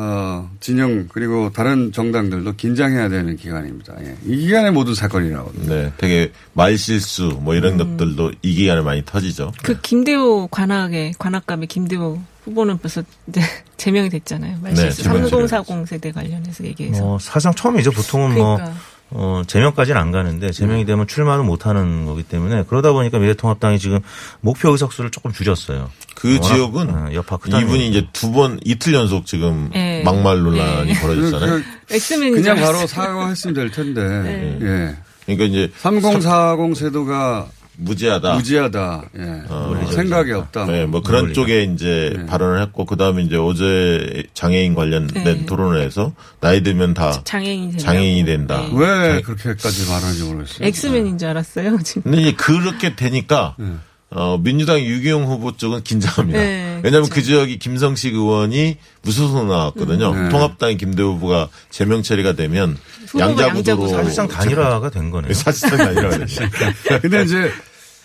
어, 0.00 0.48
진영 0.60 1.08
그리고 1.12 1.50
다른 1.50 1.90
정당들도 1.90 2.54
긴장해야 2.54 3.08
되는 3.08 3.36
기간입니다. 3.36 3.94
예. 4.04 4.16
이 4.26 4.36
기간에 4.36 4.70
모든 4.70 4.94
사건이 4.94 5.30
나오거든요. 5.30 5.74
네, 5.74 5.92
되게 5.96 6.30
말실수 6.52 7.40
뭐 7.42 7.54
이런 7.54 7.76
것들도 7.78 8.32
이 8.42 8.54
기간에 8.54 8.82
많이 8.82 9.02
터지죠. 9.04 9.52
그 9.62 9.80
김대호 9.80 10.46
관악의 10.48 11.14
관악갑의 11.18 11.66
김대호 11.66 12.20
후보는 12.44 12.78
벌써 12.78 13.02
이제 13.28 13.40
제명이 13.76 14.10
됐잖아요. 14.10 14.58
말실수 14.62 15.02
제명 15.02 15.28
3040 15.28 15.88
세대 15.88 16.12
관련해서 16.12 16.64
얘기해서. 16.64 17.02
뭐 17.02 17.18
사실상 17.18 17.54
처음이죠. 17.54 17.90
보통은 17.90 18.34
그러니까. 18.34 18.64
뭐 18.66 18.74
어, 19.10 19.42
제명까지는 19.46 19.98
안 20.00 20.12
가는데 20.12 20.50
제명이 20.52 20.84
되면 20.84 21.06
출마는 21.06 21.46
못 21.46 21.66
하는 21.66 22.04
거기 22.04 22.22
때문에 22.22 22.64
그러다 22.68 22.92
보니까 22.92 23.18
미래통합당이 23.18 23.78
지금 23.78 24.00
목표 24.40 24.70
의석수를 24.70 25.10
조금 25.10 25.32
줄였어요. 25.32 25.90
그 26.14 26.40
지역은 26.40 26.90
어, 26.90 27.08
여파 27.14 27.36
크다. 27.38 27.60
이분이 27.60 27.88
이제 27.88 28.06
두 28.12 28.32
번 28.32 28.60
이틀 28.64 28.92
연속 28.94 29.24
지금 29.24 29.70
네. 29.72 30.02
막말 30.04 30.40
논란이 30.40 30.92
네. 30.92 31.00
벌어졌잖아요. 31.00 31.62
엑스맨인 31.90 32.34
그냥 32.34 32.56
줄 32.56 32.64
바로 32.64 32.78
알았어요. 32.78 32.86
사과했으면 32.86 33.54
될 33.54 33.70
텐데. 33.70 34.02
네. 34.02 34.58
예. 34.60 34.96
그러니까 35.24 35.44
이제 35.46 35.72
3040 35.78 36.76
세도가 36.76 37.48
무지하다. 37.80 38.34
무지하다. 38.34 39.02
예. 39.18 39.42
어, 39.48 39.88
생각이 39.92 40.32
없다. 40.32 40.66
네, 40.66 40.84
뭐 40.84 41.00
그런 41.00 41.22
논리가. 41.26 41.34
쪽에 41.40 41.62
이제 41.62 42.24
발언을 42.28 42.60
했고 42.62 42.84
그다음에 42.84 43.22
이제 43.22 43.36
어제 43.36 44.24
장애인 44.34 44.74
관련된 44.74 45.24
네. 45.24 45.46
토론을 45.46 45.80
해서 45.80 46.12
나이 46.40 46.62
들면 46.62 46.94
다 46.94 47.22
장애인이 47.24 47.70
된다고. 47.72 47.82
장애인이 47.84 48.24
된다. 48.24 48.60
네. 48.62 48.70
왜 48.74 49.20
그렇게까지 49.22 49.88
말하는지 49.88 50.22
모르겠어요. 50.24 50.66
엑스맨인 50.66 51.18
줄 51.18 51.28
알았어요. 51.28 51.78
지금. 51.84 52.02
근데 52.02 52.20
이제 52.22 52.32
그렇게 52.32 52.96
되니까 52.96 53.54
네. 53.58 53.66
어, 54.10 54.38
민주당 54.42 54.80
유기용 54.80 55.26
후보 55.26 55.54
쪽은 55.56 55.82
긴장합니다. 55.84 56.38
네, 56.38 56.80
왜냐하면 56.82 57.10
그 57.10 57.22
지역이 57.22 57.58
김성식 57.58 58.14
의원이 58.14 58.78
무소속 59.02 59.46
나왔거든요. 59.46 60.14
네. 60.14 60.28
통합당의 60.30 60.78
김대호 60.78 61.12
후보가 61.14 61.48
제명 61.70 62.02
처리가 62.02 62.32
되면 62.32 62.76
양자구도로 63.18 63.58
양자구 63.58 63.88
사실상 63.88 64.26
단일화가 64.26 64.88
된 64.90 65.10
거네요. 65.10 65.32
사실상 65.34 65.76
단일화가 65.78 66.18
됐죠. 66.18 66.42
근데 67.02 67.22
이제 67.22 67.52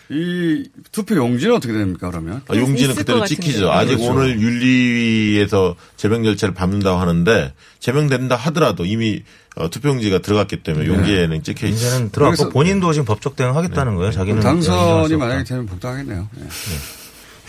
이 0.10 0.70
투표 0.92 1.16
용지는 1.16 1.56
어떻게 1.56 1.74
됩니까 1.74 2.10
그러면? 2.10 2.42
아, 2.48 2.56
용지는 2.56 2.96
그대로 2.96 3.20
것 3.20 3.26
찍히죠. 3.28 3.72
아직 3.72 3.96
그렇죠. 3.96 4.12
오늘 4.12 4.40
윤리위에서 4.42 5.76
제명 5.98 6.24
절차를 6.24 6.54
밟는다고 6.54 7.00
하는데 7.00 7.54
제명된다 7.80 8.36
하더라도 8.36 8.86
이미 8.86 9.24
어, 9.56 9.70
투표용지가 9.70 10.20
들어갔기 10.20 10.64
때문에 10.64 10.88
용지에는 10.88 11.44
찍혀 11.44 11.68
있죠. 11.68 11.78
이제는 11.78 12.10
들어갔고 12.12 12.50
본인도 12.50 12.92
지금 12.94 13.06
법적 13.06 13.36
대응 13.36 13.56
하겠다는 13.56 13.96
거예요. 13.96 14.12
자기는 14.12 14.42
당선이. 14.42 15.16
만약에 15.16 15.44
되면 15.44 15.66
복당하겠네요. 15.68 16.28
예. 16.40 16.44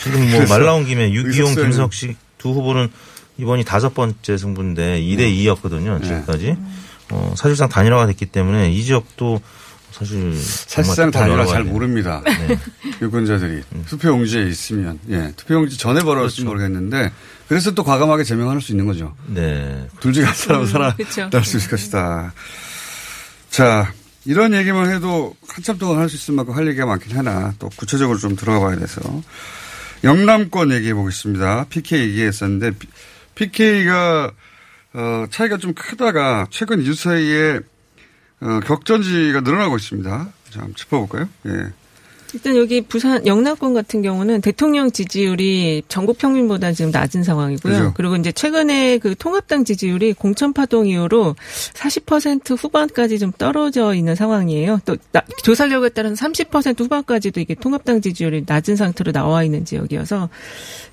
지금 0.03 0.31
뭐 0.31 0.47
말 0.47 0.64
나온 0.64 0.85
김에 0.85 1.12
유기용, 1.12 1.55
김석식 1.55 2.17
두 2.38 2.51
후보는 2.51 2.88
이번이 3.38 3.64
다섯 3.64 3.95
번째 3.95 4.37
승부인데 4.37 5.01
2대 5.01 5.21
2였거든요. 5.35 5.99
네. 6.01 6.07
지금까지. 6.07 6.57
어, 7.11 7.33
사실상 7.37 7.69
단일화가 7.69 8.07
됐기 8.07 8.27
때문에 8.27 8.71
이 8.73 8.83
지역도 8.85 9.40
사실 9.97 10.35
사실상 10.37 11.13
열어가야 11.15 11.47
잘. 11.47 11.65
모릅니다. 11.65 12.21
네. 12.25 12.59
유권자들이 13.01 13.63
투표용지에 13.87 14.45
있으면 14.49 14.99
예 15.09 15.33
투표용지 15.37 15.79
전에 15.79 16.01
벌어졌을지 16.01 16.45
모르겠는데 16.45 17.13
그래서 17.49 17.71
또 17.73 17.85
과감하게 17.85 18.25
제명할 18.25 18.61
수 18.61 18.73
있는 18.73 18.87
거죠. 18.87 19.15
네. 19.27 19.87
둘중 20.01 20.25
한 20.27 20.35
사람 20.35 20.63
음, 20.63 20.67
살아. 20.67 20.97
날수 21.31 21.59
있을 21.59 21.71
것이다. 21.71 22.33
자 23.51 23.93
이런 24.25 24.53
얘기만 24.55 24.91
해도 24.91 25.37
한참 25.49 25.79
동안 25.79 25.99
할 26.01 26.09
수 26.09 26.17
있을 26.17 26.35
만큼 26.35 26.55
할 26.55 26.67
얘기가 26.67 26.87
많긴 26.87 27.17
하나 27.17 27.55
또 27.59 27.69
구체적으로 27.77 28.19
좀 28.19 28.35
들어가 28.35 28.59
봐야 28.67 28.77
돼서 28.77 29.01
영남권 30.03 30.73
얘기해 30.73 30.95
보겠습니다. 30.95 31.67
PK 31.69 32.01
얘기했었는데 32.09 32.73
PK가 33.37 34.33
어, 34.95 35.27
차이가 35.31 35.57
좀 35.57 35.73
크다가 35.75 36.47
최근 36.51 36.81
뉴스 36.83 37.05
사이에 37.05 37.61
어, 38.45 38.61
격전지가 38.61 39.41
늘어나고 39.41 39.77
있습니다. 39.77 40.29
자, 40.51 40.61
한번 40.61 40.75
짚어볼까요? 40.77 41.29
예. 41.47 41.73
일단 42.35 42.57
여기 42.57 42.81
부산 42.81 43.25
영남권 43.29 43.75
같은 43.75 44.03
경우는 44.03 44.41
대통령 44.41 44.91
지지율이 44.91 45.85
전국 45.87 46.19
평균보다 46.19 46.73
지금 46.73 46.91
낮은 46.91 47.23
상황이고요. 47.23 47.73
그죠. 47.73 47.93
그리고 47.97 48.17
이제 48.17 48.33
최근에 48.33 48.99
그 48.99 49.15
통합당 49.17 49.65
지지율이 49.65 50.15
공천 50.15 50.53
파동 50.53 50.89
이후로 50.89 51.37
40% 51.75 52.57
후반까지 52.61 53.21
좀 53.21 53.31
떨어져 53.31 53.95
있는 53.95 54.17
상황이에요. 54.17 54.81
또 54.85 54.97
나- 55.13 55.23
조사 55.45 55.69
결과에 55.69 55.90
따라서 55.90 56.17
30% 56.17 56.81
후반까지도 56.81 57.38
이게 57.38 57.55
통합당 57.55 58.01
지지율이 58.01 58.42
낮은 58.49 58.75
상태로 58.75 59.13
나와 59.13 59.45
있는 59.45 59.65
지역이어서 59.65 60.29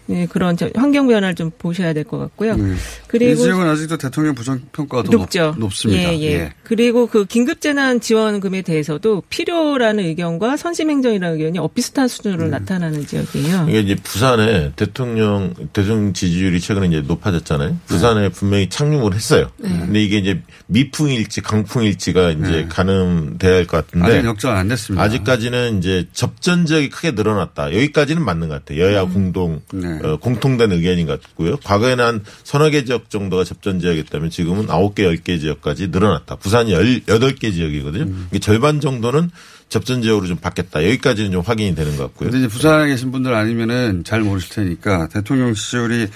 네, 0.07 0.25
그런 0.25 0.57
저 0.57 0.69
환경 0.75 1.07
변화를 1.07 1.35
좀 1.35 1.51
보셔야 1.57 1.93
될 1.93 2.03
것 2.03 2.17
같고요. 2.17 2.53
음. 2.53 2.75
이 2.75 3.07
그리고 3.07 3.43
지역은 3.43 3.67
아직도 3.67 3.97
대통령 3.97 4.35
부정평가가 4.35 5.03
더 5.03 5.11
높죠. 5.11 5.55
높, 5.57 5.73
습니다 5.73 6.13
예, 6.13 6.21
예. 6.21 6.53
그리고 6.63 7.07
그 7.07 7.25
긴급재난 7.25 8.01
지원금에 8.01 8.61
대해서도 8.63 9.23
필요라는 9.29 10.03
의견과 10.05 10.57
선심행정이라는 10.57 11.37
의견이 11.37 11.59
엇비슷한 11.59 12.07
수준으로 12.07 12.47
나타나는 12.47 13.05
지역이에요. 13.05 13.67
이게 13.69 13.79
이제 13.81 13.95
부산에 13.95 14.71
대통령 14.75 15.53
대통령 15.73 16.13
지지율이 16.13 16.59
최근에 16.59 16.87
이제 16.87 17.01
높아졌잖아요. 17.01 17.77
부산에 17.87 18.29
분명히 18.29 18.67
착륙을 18.69 19.13
했어요. 19.13 19.49
네. 19.57 19.69
근데 19.69 20.01
이게 20.03 20.17
이제 20.17 20.41
미풍일지 20.67 21.41
강풍일지가 21.41 22.31
이제 22.31 22.41
네. 22.51 22.65
가늠돼야 22.67 23.55
할 23.55 23.65
것 23.67 23.85
같은데 23.85 24.17
아직 24.17 24.25
역전 24.27 24.55
안 24.57 24.67
됐습니다. 24.67 25.03
아직까지는 25.03 25.77
이제 25.77 26.07
접전 26.13 26.65
지역이 26.65 26.89
크게 26.89 27.11
늘어났다. 27.11 27.67
여기까지는 27.75 28.23
맞는 28.25 28.49
것 28.49 28.55
같아요. 28.65 28.81
여야 28.81 29.03
음. 29.03 29.13
공동 29.13 29.61
네. 29.71 29.99
어, 30.03 30.17
공통된 30.17 30.71
의견인 30.71 31.05
것 31.07 31.21
같고요. 31.21 31.57
과거에는 31.63 32.03
한 32.03 32.23
서너 32.43 32.69
개 32.69 32.83
지역 32.85 33.09
정도가 33.09 33.43
접전 33.43 33.79
지역이었다면 33.79 34.29
지금은 34.29 34.65
아홉 34.69 34.95
개, 34.95 35.03
열 35.05 35.17
개 35.17 35.37
지역까지 35.37 35.87
늘어났다. 35.89 36.35
부산이 36.37 36.71
열 36.73 37.01
여덟 37.07 37.35
개 37.35 37.51
지역이거든요. 37.51 38.03
음. 38.03 38.27
이게 38.31 38.39
절반 38.39 38.79
정도는 38.79 39.29
접전 39.69 40.01
지역으로 40.01 40.27
좀 40.27 40.37
바뀌었다. 40.37 40.83
여기까지는 40.85 41.31
좀 41.31 41.41
확인이 41.41 41.75
되는 41.75 41.95
것 41.95 42.03
같고요. 42.03 42.29
근데 42.31 42.45
이제 42.45 42.53
부산에 42.53 42.87
계신 42.87 43.11
분들 43.11 43.33
아니면은 43.33 44.03
잘 44.03 44.21
모르실 44.21 44.49
테니까 44.55 45.07
대통령 45.09 45.53
지지율이 45.53 46.07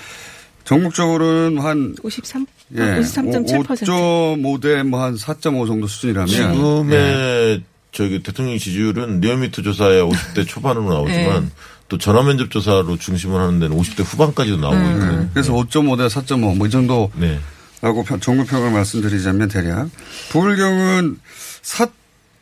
전국적으로는 0.63 1.59
한 1.61 1.95
53, 2.03 2.45
예, 2.75 2.79
53.7%. 2.99 3.65
5.5대 3.85 4.83
뭐 4.83 5.01
한 5.03 5.15
4.5 5.15 5.67
정도 5.67 5.87
수준이라면 5.87 6.27
지금의 6.27 6.97
예. 6.97 7.61
저기 7.91 8.21
대통령 8.21 8.57
지지율은 8.57 9.21
리얼미터 9.21 9.61
조사에 9.61 10.01
50대 10.01 10.45
초반으로 10.47 10.89
나오지만 10.89 11.43
네. 11.45 11.49
또 11.87 11.97
전화 11.97 12.23
면접 12.23 12.49
조사로 12.49 12.97
중심을 12.97 13.39
하는 13.39 13.59
데는 13.59 13.77
50대 13.77 14.03
후반까지도 14.03 14.57
나오고 14.57 14.75
네. 14.77 14.93
있거든요. 14.93 15.29
그래서 15.33 15.53
5.5대 15.53 16.07
4.5 16.09 16.55
뭐 16.57 16.67
이 16.67 16.69
정도 16.71 17.11
네. 17.15 17.39
라고 17.81 18.03
정부 18.19 18.45
평을 18.45 18.71
말씀드리자면 18.71 19.47
대략 19.49 19.89
부울경은 20.29 21.19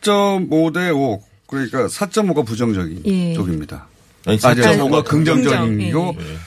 4.5대 0.02 0.94
5 0.96 1.22
그러니까 1.46 1.86
4.5가 1.86 2.46
부정적인 2.46 3.02
예. 3.06 3.34
쪽입니다. 3.34 3.86
아니, 4.26 4.38
4.5가 4.38 4.78
4.5가 4.78 5.04
긍정적이고 5.04 6.14
긍정, 6.14 6.16
예. 6.18 6.38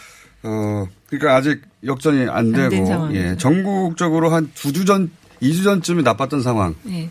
어 0.43 0.88
그러니까 1.10 1.36
아직 1.36 1.62
역전이 1.86 2.28
안된 2.30 2.70
되고. 2.70 3.10
예 3.16 3.36
전국적으로 3.38 4.30
한 4.32 4.52
두 4.56 4.72
주 4.74 4.86
전, 4.86 5.12
2주 5.41 5.64
전쯤이 5.64 6.02
나빴던 6.04 6.41
상황. 6.41 6.76
네. 6.84 7.10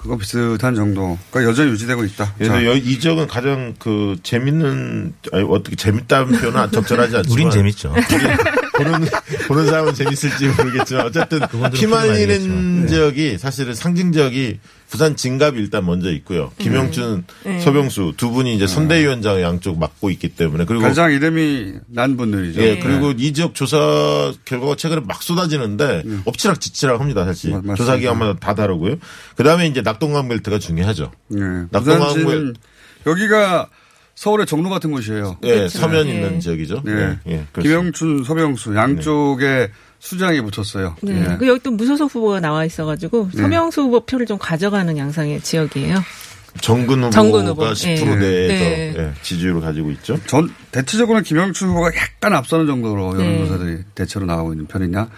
그거 0.00 0.16
비슷한 0.16 0.74
정도가 0.74 1.44
여전히 1.44 1.72
유지되고 1.72 2.04
있다. 2.04 2.34
여- 2.40 2.74
이 2.74 2.98
지역은 2.98 3.26
가장 3.26 3.74
그 3.78 4.16
재밌는 4.22 5.12
아니, 5.30 5.44
어떻게 5.46 5.76
재밌다는 5.76 6.38
표현은 6.40 6.70
적절하지 6.72 7.16
않지만 7.18 7.32
우린 7.34 7.50
재밌죠. 7.50 7.94
보는 8.78 9.06
보는 9.46 9.66
사람은 9.66 9.92
재밌을지 9.92 10.48
모르겠지만 10.56 11.04
어쨌든 11.04 11.40
피말리는. 11.74 12.86
지역이 12.86 13.36
사실은 13.36 13.74
상징 13.74 14.10
지역이 14.12 14.58
부산 14.90 15.14
진갑이 15.14 15.58
일단 15.58 15.86
먼저 15.86 16.10
있고요. 16.10 16.50
김영춘, 16.58 17.24
네. 17.44 17.60
서병수 17.60 18.14
두 18.16 18.30
분이 18.32 18.56
이제 18.56 18.66
선대위원장 18.66 19.40
양쪽 19.40 19.78
맡고 19.78 20.10
있기 20.10 20.30
때문에 20.30 20.64
그리고 20.64 20.82
가장 20.82 21.12
이름이 21.12 21.74
난 21.86 22.16
분들이죠. 22.16 22.60
예, 22.60 22.78
그리고 22.78 23.12
이 23.12 23.32
지역 23.32 23.54
조사 23.54 24.32
결과가 24.44 24.74
최근에 24.74 25.02
막 25.06 25.22
쏟아지는데 25.22 26.02
엎치락 26.24 26.58
뒤치락 26.58 27.00
합니다, 27.00 27.24
사실. 27.24 27.50
맞습니다. 27.50 27.76
조사 27.76 27.96
기관마다 27.96 28.38
다 28.40 28.54
다르고요. 28.54 28.96
그 29.36 29.44
다음에 29.44 29.68
이제 29.68 29.80
낙동강 29.80 30.28
벨트가 30.28 30.58
중요하죠. 30.58 31.12
예. 31.34 31.38
낙동강 31.70 32.08
부산시는 32.08 32.54
벨 33.04 33.12
여기가 33.12 33.68
서울의 34.16 34.46
정로 34.46 34.70
같은 34.70 34.90
곳이에요. 34.90 35.38
예, 35.44 35.68
서면 35.68 36.08
있는 36.08 36.40
지역이죠. 36.40 36.82
네. 36.84 37.16
예, 37.28 37.32
예. 37.32 37.46
김영춘, 37.62 38.24
서병수 38.24 38.74
양쪽에 38.74 39.70
수장이 40.00 40.40
붙었어요. 40.40 40.96
네. 41.02 41.20
예. 41.20 41.36
그 41.36 41.46
여기 41.46 41.60
또 41.60 41.70
무소속 41.70 42.12
후보가 42.14 42.40
나와 42.40 42.64
있어가지고 42.64 43.30
네. 43.34 43.42
서명수 43.42 43.82
후보 43.82 44.00
표를 44.00 44.26
좀 44.26 44.38
가져가는 44.38 44.96
양상의 44.96 45.40
지역이에요. 45.42 46.02
정근 46.60 47.04
후보가 47.04 47.10
정근 47.10 47.46
후보. 47.46 47.62
10% 47.64 47.84
네. 47.84 48.16
내에서 48.16 48.64
네. 48.64 48.94
예, 48.98 49.12
지지율을 49.22 49.60
가지고 49.60 49.90
있죠. 49.92 50.18
전 50.26 50.52
대체적으로는 50.72 51.22
김영춘 51.22 51.68
후보가 51.68 51.92
약간 51.96 52.34
앞서는 52.34 52.66
정도로 52.66 53.14
네. 53.14 53.24
여론조사들이 53.24 53.78
대체로 53.94 54.26
나오고 54.26 54.52
있는 54.54 54.66
편이냐? 54.66 55.08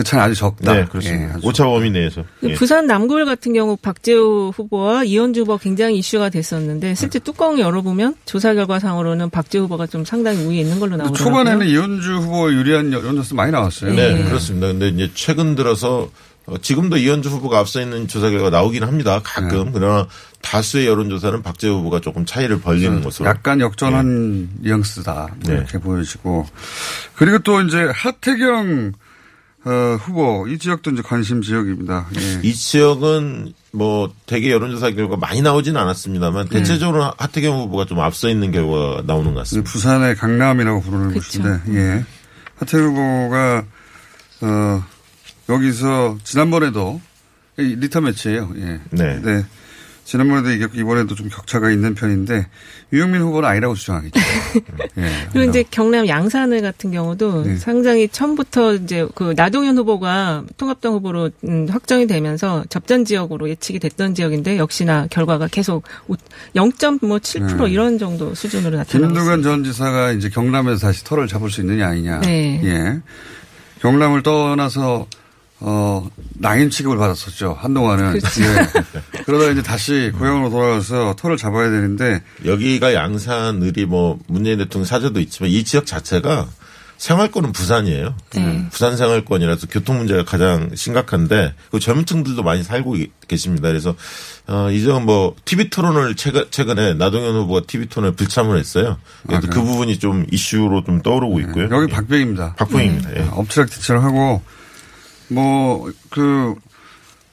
그 0.00 0.04
차는 0.04 0.24
아주 0.24 0.34
적다. 0.34 0.72
네, 0.72 0.84
그렇습니다. 0.86 1.34
예, 1.34 1.46
오차 1.46 1.64
범위 1.66 1.90
내에서. 1.90 2.24
예. 2.42 2.54
부산 2.54 2.86
남구을 2.86 3.26
같은 3.26 3.52
경우 3.52 3.76
박재우 3.76 4.50
후보와 4.56 5.04
이현주 5.04 5.42
후보가 5.42 5.58
굉장히 5.62 5.98
이슈가 5.98 6.30
됐었는데 6.30 6.94
실제 6.94 7.18
뚜껑 7.18 7.58
열어보면 7.58 8.14
조사 8.24 8.54
결과상으로는 8.54 9.28
박재우 9.28 9.64
후보가 9.64 9.86
좀 9.88 10.06
상당히 10.06 10.42
우위에 10.42 10.60
있는 10.60 10.80
걸로 10.80 10.96
나오더라고요. 10.96 11.22
초반에는 11.22 11.66
이현주 11.66 12.16
후보 12.16 12.50
유리한 12.50 12.92
여론조사 12.92 13.34
많이 13.34 13.52
나왔어요. 13.52 13.92
네, 13.94 14.24
그렇습니다. 14.24 14.68
근데 14.68 14.88
이제 14.88 15.10
최근 15.14 15.54
들어서 15.54 16.08
어, 16.46 16.56
지금도 16.56 16.96
이현주 16.96 17.28
후보가 17.28 17.58
앞서 17.58 17.82
있는 17.82 18.08
조사 18.08 18.30
결과 18.30 18.48
나오긴 18.48 18.82
합니다. 18.82 19.20
가끔. 19.22 19.66
네. 19.66 19.70
그러나 19.74 20.06
다수의 20.40 20.86
여론조사는 20.86 21.42
박재호 21.42 21.76
후보가 21.80 22.00
조금 22.00 22.24
차이를 22.24 22.60
벌리는 22.62 23.02
것으로. 23.02 23.28
약간 23.28 23.60
역전한 23.60 24.48
뉘앙스다. 24.62 25.12
뭐 25.14 25.36
네. 25.44 25.52
이렇게 25.58 25.78
보여지고. 25.78 26.46
그리고 27.14 27.38
또 27.40 27.60
이제 27.60 27.90
하태경 27.94 28.92
어, 29.64 29.98
후보 30.00 30.46
이 30.48 30.58
지역도 30.58 30.92
이제 30.92 31.02
관심 31.02 31.42
지역입니다. 31.42 32.08
예. 32.16 32.40
이 32.42 32.54
지역은 32.54 33.52
뭐 33.72 34.12
대개 34.26 34.50
여론조사 34.50 34.90
결과 34.92 35.16
많이 35.16 35.42
나오지는 35.42 35.78
않았습니다만 35.80 36.48
네. 36.48 36.58
대체적으로 36.58 37.12
하태경 37.18 37.60
후보가 37.60 37.84
좀 37.84 38.00
앞서 38.00 38.28
있는 38.28 38.52
결과가 38.52 39.02
나오는 39.06 39.34
것 39.34 39.40
같습니다. 39.40 39.70
부산의 39.70 40.16
강남이라고 40.16 40.80
부르는 40.80 41.12
곳인데, 41.12 41.60
예. 41.74 42.04
하태경 42.56 42.96
후보가, 42.96 43.64
어, 44.42 44.84
여기서 45.50 46.18
지난번에도 46.24 47.00
이 47.58 47.76
리터 47.78 48.00
매치예요 48.00 48.52
예. 48.56 48.80
네. 48.90 49.44
지난번에도 50.10 50.50
이겼고 50.50 50.76
이번에도 50.76 51.14
좀 51.14 51.28
격차가 51.28 51.70
있는 51.70 51.94
편인데 51.94 52.48
유영민 52.92 53.22
후보는 53.22 53.48
아니라고 53.48 53.76
주장하겠죠. 53.76 54.18
예. 54.98 55.28
그리고 55.32 55.48
이제 55.48 55.64
경남 55.70 56.08
양산을 56.08 56.62
같은 56.62 56.90
경우도 56.90 57.44
네. 57.44 57.56
상당히 57.56 58.08
처음부터 58.08 58.74
이제 58.74 59.06
그 59.14 59.34
나동현 59.36 59.78
후보가 59.78 60.46
통합당 60.56 60.94
후보로 60.94 61.30
음, 61.44 61.68
확정이 61.70 62.08
되면서 62.08 62.64
접전 62.68 63.04
지역으로 63.04 63.48
예측이 63.50 63.78
됐던 63.78 64.16
지역인데 64.16 64.58
역시나 64.58 65.06
결과가 65.10 65.46
계속 65.46 65.84
0.7% 66.56 67.64
네. 67.64 67.70
이런 67.70 67.96
정도 67.96 68.34
수준으로 68.34 68.78
나타나고 68.78 69.12
있습니다. 69.12 69.14
김두관 69.14 69.42
전 69.44 69.62
지사가 69.62 70.10
이제 70.10 70.28
경남에서 70.28 70.88
다시 70.88 71.04
털을 71.04 71.28
잡을 71.28 71.50
수 71.50 71.60
있느냐 71.60 71.86
아니냐. 71.86 72.22
네. 72.22 72.60
예. 72.64 73.00
경남을 73.80 74.24
떠나서 74.24 75.06
어 75.60 76.08
낭인 76.38 76.70
취급을 76.70 76.96
받았었죠 76.96 77.56
한동안은. 77.60 78.18
그렇죠. 78.18 78.42
예. 78.42 79.22
그러다 79.24 79.50
이제 79.52 79.62
다시 79.62 80.10
고향으로 80.18 80.48
돌아가서 80.50 81.14
털을 81.18 81.36
잡아야 81.36 81.70
되는데 81.70 82.22
여기가 82.46 82.94
양산 82.94 83.62
을이 83.62 83.84
뭐 83.84 84.18
문재인 84.26 84.58
대통령 84.58 84.86
사저도 84.86 85.20
있지만 85.20 85.50
이 85.50 85.62
지역 85.64 85.84
자체가 85.86 86.48
생활권은 86.96 87.52
부산이에요. 87.52 88.14
네. 88.34 88.66
부산 88.70 88.94
생활권이라서 88.96 89.68
교통 89.70 89.96
문제가 89.98 90.22
가장 90.24 90.70
심각한데 90.74 91.54
그 91.70 91.80
젊은 91.80 92.04
층들도 92.04 92.42
많이 92.42 92.62
살고 92.62 92.96
이- 92.96 93.10
계십니다. 93.26 93.68
그래서 93.68 93.94
어, 94.46 94.70
이 94.70 94.80
지역은 94.80 95.06
뭐 95.06 95.34
TV 95.46 95.70
토론을 95.70 96.14
최근, 96.16 96.44
최근 96.50 96.78
에 96.78 96.92
나동현 96.94 97.34
후보가 97.36 97.62
TV 97.66 97.86
토론을 97.88 98.16
불참을 98.16 98.58
했어요. 98.58 98.98
그래서 99.26 99.46
그 99.48 99.62
부분이 99.62 99.98
좀 99.98 100.26
이슈로 100.30 100.84
좀 100.84 101.00
떠오르고 101.00 101.40
있고요. 101.40 101.66
아, 101.70 101.76
여기 101.82 101.90
박병입니다. 101.90 102.54
박병입니다. 102.58 103.16
예. 103.16 103.28
엎치락 103.32 103.70
뒤치락 103.70 104.02
하고 104.04 104.42
뭐 105.30 105.90
그 106.10 106.54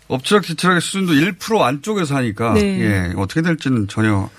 엎치락 0.08 0.44
뒤치락의 0.44 0.80
수준도 0.82 1.14
1% 1.14 1.62
안쪽에서 1.62 2.16
하니까 2.16 2.54
네. 2.54 2.62
예 2.80 3.14
어떻게 3.18 3.42
될지는 3.42 3.88
전혀 3.90 4.30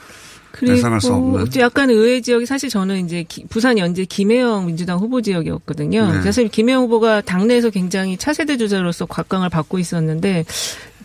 예상할 0.67 1.01
수 1.01 1.13
없는. 1.13 1.45
그리고 1.45 1.61
약간 1.61 1.91
의외 1.91 2.21
지역이 2.21 2.47
사실 2.47 2.69
저는 2.71 3.05
이제 3.05 3.23
기- 3.29 3.45
부산 3.49 3.79
연재 3.79 4.07
김혜영 4.07 4.67
민주당 4.67 4.99
후보 4.99 5.21
지역이었거든요. 5.21 6.13
네. 6.15 6.23
사실 6.23 6.49
김혜영 6.49 6.85
후보가 6.85 7.21
당내에서 7.21 7.71
굉장히 7.71 8.17
차세대 8.17 8.57
주자로서 8.57 9.05
곽강을 9.07 9.51
받고 9.51 9.79
있었는데 9.79 10.47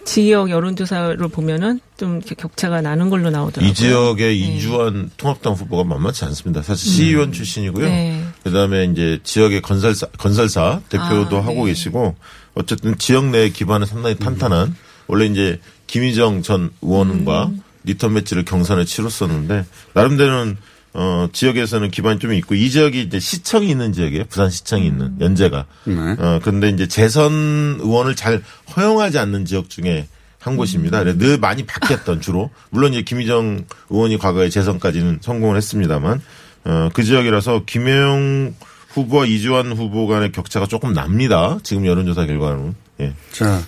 지역 0.06 0.50
여론조사를 0.50 1.18
보면은 1.28 1.80
좀 1.98 2.20
격차가 2.22 2.82
나는 2.82 3.10
걸로 3.10 3.30
나오더라고요. 3.30 3.70
이 3.70 3.74
지역에 3.74 4.34
이주환 4.34 5.12
통합당 5.18 5.54
후보가 5.54 5.84
만만치 5.84 6.26
않습니다. 6.26 6.62
사실 6.64 6.90
시의원 6.92 7.32
출신이고요. 7.32 7.86
네. 7.86 8.24
그다음에 8.44 8.86
이제 8.86 9.20
지역의 9.24 9.62
건설사 9.62 10.08
건설사 10.18 10.82
대표도 10.90 11.38
아, 11.38 11.42
하고 11.42 11.66
네. 11.66 11.72
계시고 11.72 12.16
어쨌든 12.56 12.98
지역 12.98 13.26
내 13.26 13.50
기반은 13.50 13.88
상당히 13.88 14.16
탄탄한 14.16 14.76
원래 15.08 15.26
이제 15.26 15.60
김희정 15.88 16.42
전 16.42 16.72
의원과 16.82 17.46
음. 17.48 17.62
리턴 17.84 18.14
매치를 18.14 18.46
경선에 18.46 18.86
치렀었는데 18.86 19.66
나름대로는 19.94 20.58
어 20.96 21.28
지역에서는 21.34 21.90
기반이 21.90 22.20
좀 22.20 22.34
있고 22.34 22.54
이 22.54 22.70
지역이 22.70 23.02
이제 23.02 23.20
시청이 23.20 23.70
있는 23.70 23.94
지역이에요. 23.94 24.26
부산 24.30 24.52
시청이 24.52 24.86
있는 24.86 25.20
연제가. 25.20 25.66
네. 25.86 25.94
어 26.20 26.40
그런데 26.42 26.70
이제 26.70 26.88
재선 26.88 27.32
의원을 27.80 28.16
잘 28.16 28.44
허용하지 28.76 29.18
않는 29.18 29.46
지역 29.46 29.70
중에 29.70 30.08
한 30.40 30.56
곳입니다. 30.56 31.00
그래서 31.00 31.18
늘 31.18 31.38
많이 31.40 31.66
바뀌었던 31.66 32.22
주로 32.22 32.52
물론 32.70 32.94
이제 32.94 33.02
김희정 33.02 33.66
의원이 33.90 34.18
과거에 34.18 34.50
재선까지는 34.50 35.20
성공을 35.22 35.58
했습니다만 35.58 36.22
어, 36.66 36.90
그 36.94 37.04
지역이라서 37.04 37.64
김혜영 37.66 38.54
후보와 38.94 39.26
이주환 39.26 39.72
후보 39.74 40.08
간의 40.08 40.32
격차가 40.32 40.66
조금 40.68 40.94
납니다. 40.94 41.58
지금 41.64 41.86
여론조사 41.86 42.26
결과는. 42.26 42.76
예. 43.02 43.14
자 43.32 43.60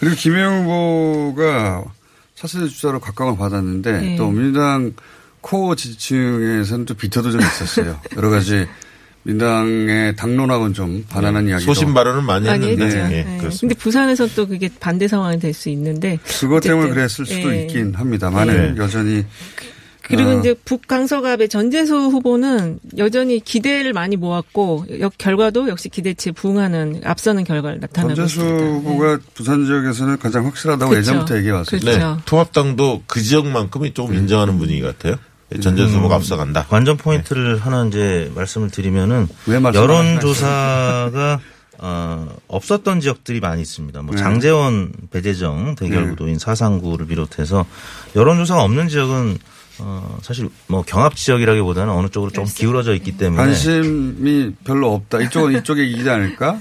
그리고 0.00 0.16
김영 0.16 0.64
후보가 0.64 1.84
차세대 2.34 2.66
주자로 2.68 2.98
각광을 3.00 3.36
받았는데 3.36 3.92
네. 4.00 4.16
또 4.16 4.30
민주당 4.30 4.92
코어 5.40 5.74
지지층에서는 5.76 6.84
또 6.86 6.94
비토도 6.94 7.30
좀 7.30 7.40
있었어요. 7.40 8.00
여러 8.16 8.30
가지 8.30 8.66
민당의 9.24 10.16
당론하고는 10.16 10.74
좀 10.74 11.04
반하는 11.08 11.46
이야기도 11.46 11.58
네. 11.58 11.64
소신 11.74 11.94
발언을 11.94 12.22
많이 12.22 12.46
많이 12.46 12.70
했는데. 12.70 12.96
예, 13.18 13.22
네. 13.22 13.38
그렇습니다. 13.38 13.60
근데 13.60 13.74
부산에서 13.76 14.26
또 14.34 14.48
그게 14.48 14.68
반대 14.80 15.06
상황이 15.06 15.38
될 15.38 15.54
수 15.54 15.68
있는데 15.68 16.18
그것 16.40 16.60
때문에 16.60 16.90
그랬을 16.90 17.24
수도 17.26 17.54
예. 17.54 17.62
있긴 17.62 17.94
합니다만은 17.94 18.76
여전히 18.78 19.24
그리고 20.02 20.30
어, 20.30 20.38
이제 20.38 20.54
북강서갑의 20.64 21.48
전재수 21.48 21.94
후보는 21.94 22.80
여전히 22.98 23.40
기대를 23.40 23.92
많이 23.92 24.16
모았고 24.16 24.86
역 25.00 25.16
결과도 25.16 25.68
역시 25.68 25.88
기대치에 25.88 26.32
부응하는 26.32 27.02
앞서는 27.04 27.44
결과를 27.44 27.80
나타내고 27.80 28.14
전재수 28.14 28.40
있습니다. 28.40 28.64
후보가 28.64 29.18
부산 29.34 29.64
지역에서는 29.64 30.18
가장 30.18 30.46
확실하다고 30.46 30.90
그쵸. 30.90 30.98
예전부터 30.98 31.36
얘기해 31.38 31.52
왔어요. 31.52 31.80
그렇죠. 31.80 31.98
네, 31.98 32.22
통합당도 32.24 33.02
그 33.06 33.22
지역만큼이 33.22 33.94
조금 33.94 34.14
인정하는 34.14 34.58
분위기 34.58 34.82
같아요. 34.82 35.16
전재수 35.60 35.96
후보가 35.96 36.16
앞서간다. 36.16 36.64
관전 36.68 36.96
포인트를 36.96 37.58
하나 37.58 37.84
이제 37.86 38.30
말씀을 38.34 38.70
드리면은 38.70 39.28
여론조사가 39.74 41.40
어, 41.78 42.28
없었던 42.46 43.00
지역들이 43.00 43.40
많이 43.40 43.60
있습니다. 43.60 44.02
뭐 44.02 44.14
네. 44.14 44.22
장재원 44.22 44.92
배재정 45.10 45.74
대결구도인 45.74 46.38
사상구를 46.38 47.06
비롯해서 47.06 47.66
여론조사가 48.14 48.62
없는 48.62 48.88
지역은 48.88 49.38
어, 49.84 50.18
사실 50.22 50.48
뭐 50.68 50.82
경합 50.82 51.16
지역이라기보다는 51.16 51.92
어느 51.92 52.08
쪽으로 52.08 52.30
좀 52.30 52.44
기울어져 52.44 52.94
있기 52.94 53.16
때문에 53.16 53.42
관심이 53.42 54.52
별로 54.64 54.94
없다. 54.94 55.20
이쪽은 55.22 55.58
이쪽에 55.58 55.84
이기지 55.84 56.08
않을까? 56.08 56.58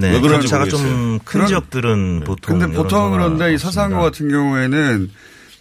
네, 0.00 0.12
왜 0.12 0.20
그런지 0.20 0.48
차가 0.48 0.66
좀. 0.66 1.18
큰 1.24 1.46
지역들은 1.46 2.24
보통 2.24 2.58
근데 2.58 2.76
보통 2.76 3.10
그런데 3.12 3.54
이 3.54 3.58
서상고 3.58 4.00
같은 4.00 4.28
경우에는 4.30 5.10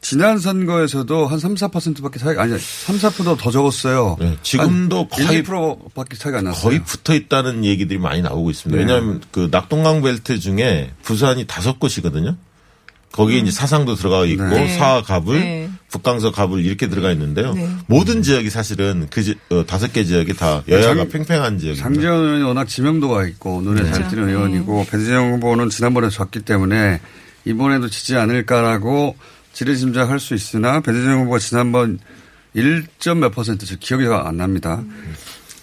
지난 0.02 0.38
선거에서도 0.38 1.28
한 1.28 1.40
3, 1.40 1.56
4%밖에 1.56 2.20
차이가 2.20 2.44
아니 2.44 2.58
3, 2.58 2.98
4%더 2.98 3.52
적었어요. 3.52 4.18
네, 4.20 4.38
지금도 4.44 5.08
한 5.12 5.26
거의 5.28 5.40
1, 5.40 5.44
2%밖에 5.44 6.18
차이가 6.18 6.40
안 6.40 6.46
났어요. 6.46 6.62
거의 6.62 6.84
붙어 6.84 7.14
있다는 7.16 7.66
얘기들이 7.66 8.00
많이 8.00 8.22
나오고 8.22 8.52
있습니다. 8.52 8.78
네. 8.78 8.86
왜냐하면 8.86 9.22
그 9.32 9.48
낙동강 9.52 10.02
벨트 10.02 10.40
중에 10.40 10.92
부산이 11.04 11.46
다섯 11.48 11.80
곳이거든요. 11.80 12.38
거기에 13.12 13.40
이제 13.40 13.52
사상도 13.52 13.96
들어가 13.96 14.26
있고 14.26 14.44
네. 14.44 14.78
사 14.78 15.02
갑을 15.02 15.40
네. 15.40 15.70
북강서 15.90 16.32
갑을 16.32 16.64
이렇게 16.64 16.88
들어가 16.88 17.12
있는데요. 17.14 17.54
네. 17.54 17.68
모든 17.88 18.22
지역이 18.22 18.50
사실은 18.50 19.08
그 19.10 19.24
지- 19.24 19.36
어, 19.50 19.66
다섯 19.66 19.92
개 19.92 20.04
지역이 20.04 20.34
다 20.36 20.62
여야가 20.68 20.96
장- 20.96 21.10
팽팽한 21.10 21.58
지역입니다. 21.58 21.84
장재원 21.84 22.24
의원이 22.26 22.44
워낙 22.44 22.68
지명도가 22.68 23.26
있고 23.28 23.62
눈에 23.62 23.84
잘 23.84 23.94
그렇죠. 23.94 24.10
띄는 24.12 24.30
의원이고 24.30 24.86
배재정 24.92 25.34
후보는 25.34 25.70
지난번에 25.70 26.10
졌기 26.10 26.42
때문에 26.42 27.00
이번에도 27.46 27.90
지지 27.90 28.16
않을까라고 28.18 29.16
지레짐작할 29.54 30.20
수 30.20 30.36
있으나 30.36 30.82
배재정 30.82 31.22
후보가 31.22 31.40
지난번 31.40 32.00
1점 32.56 33.18
몇 33.20 33.30
퍼센트 33.34 33.66
저 33.66 33.76
기억이 33.78 34.04
잘안 34.06 34.38
납니다. 34.38 34.84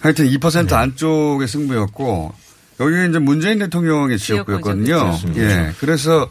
하여튼 0.01 0.27
2% 0.29 0.73
안쪽의 0.73 1.47
승부였고 1.47 2.33
여기가 2.79 3.05
이제 3.05 3.19
문재인 3.19 3.59
대통령의 3.59 4.17
지역구였거든요. 4.17 5.17
그렇죠. 5.21 5.31
예. 5.37 5.71
그래서 5.79 6.29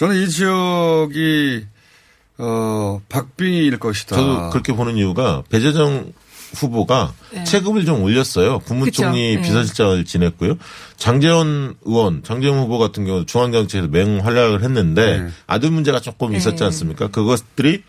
저는 0.00 0.16
이 0.16 0.30
지역이 0.30 1.66
어 2.38 3.02
박빙일 3.10 3.78
것이다. 3.78 4.16
저도 4.16 4.48
그렇게 4.48 4.72
보는 4.72 4.96
이유가 4.96 5.42
배재정 5.50 6.14
후보가 6.54 7.12
네. 7.34 7.44
체급을 7.44 7.84
좀 7.84 8.02
올렸어요. 8.02 8.60
국무총리 8.60 9.36
그쵸. 9.36 9.40
네. 9.42 9.46
비서실장을 9.46 10.02
지냈고요. 10.06 10.56
장재원 10.96 11.74
의원, 11.82 12.22
장재원 12.22 12.60
후보 12.60 12.78
같은 12.78 13.04
경우 13.04 13.26
중앙정치에서 13.26 13.88
맹활약을 13.88 14.62
했는데 14.62 15.18
네. 15.18 15.28
아들 15.46 15.70
문제가 15.70 16.00
조금 16.00 16.34
있었지 16.34 16.56
네. 16.60 16.64
않습니까? 16.64 17.08
그것들이 17.08 17.82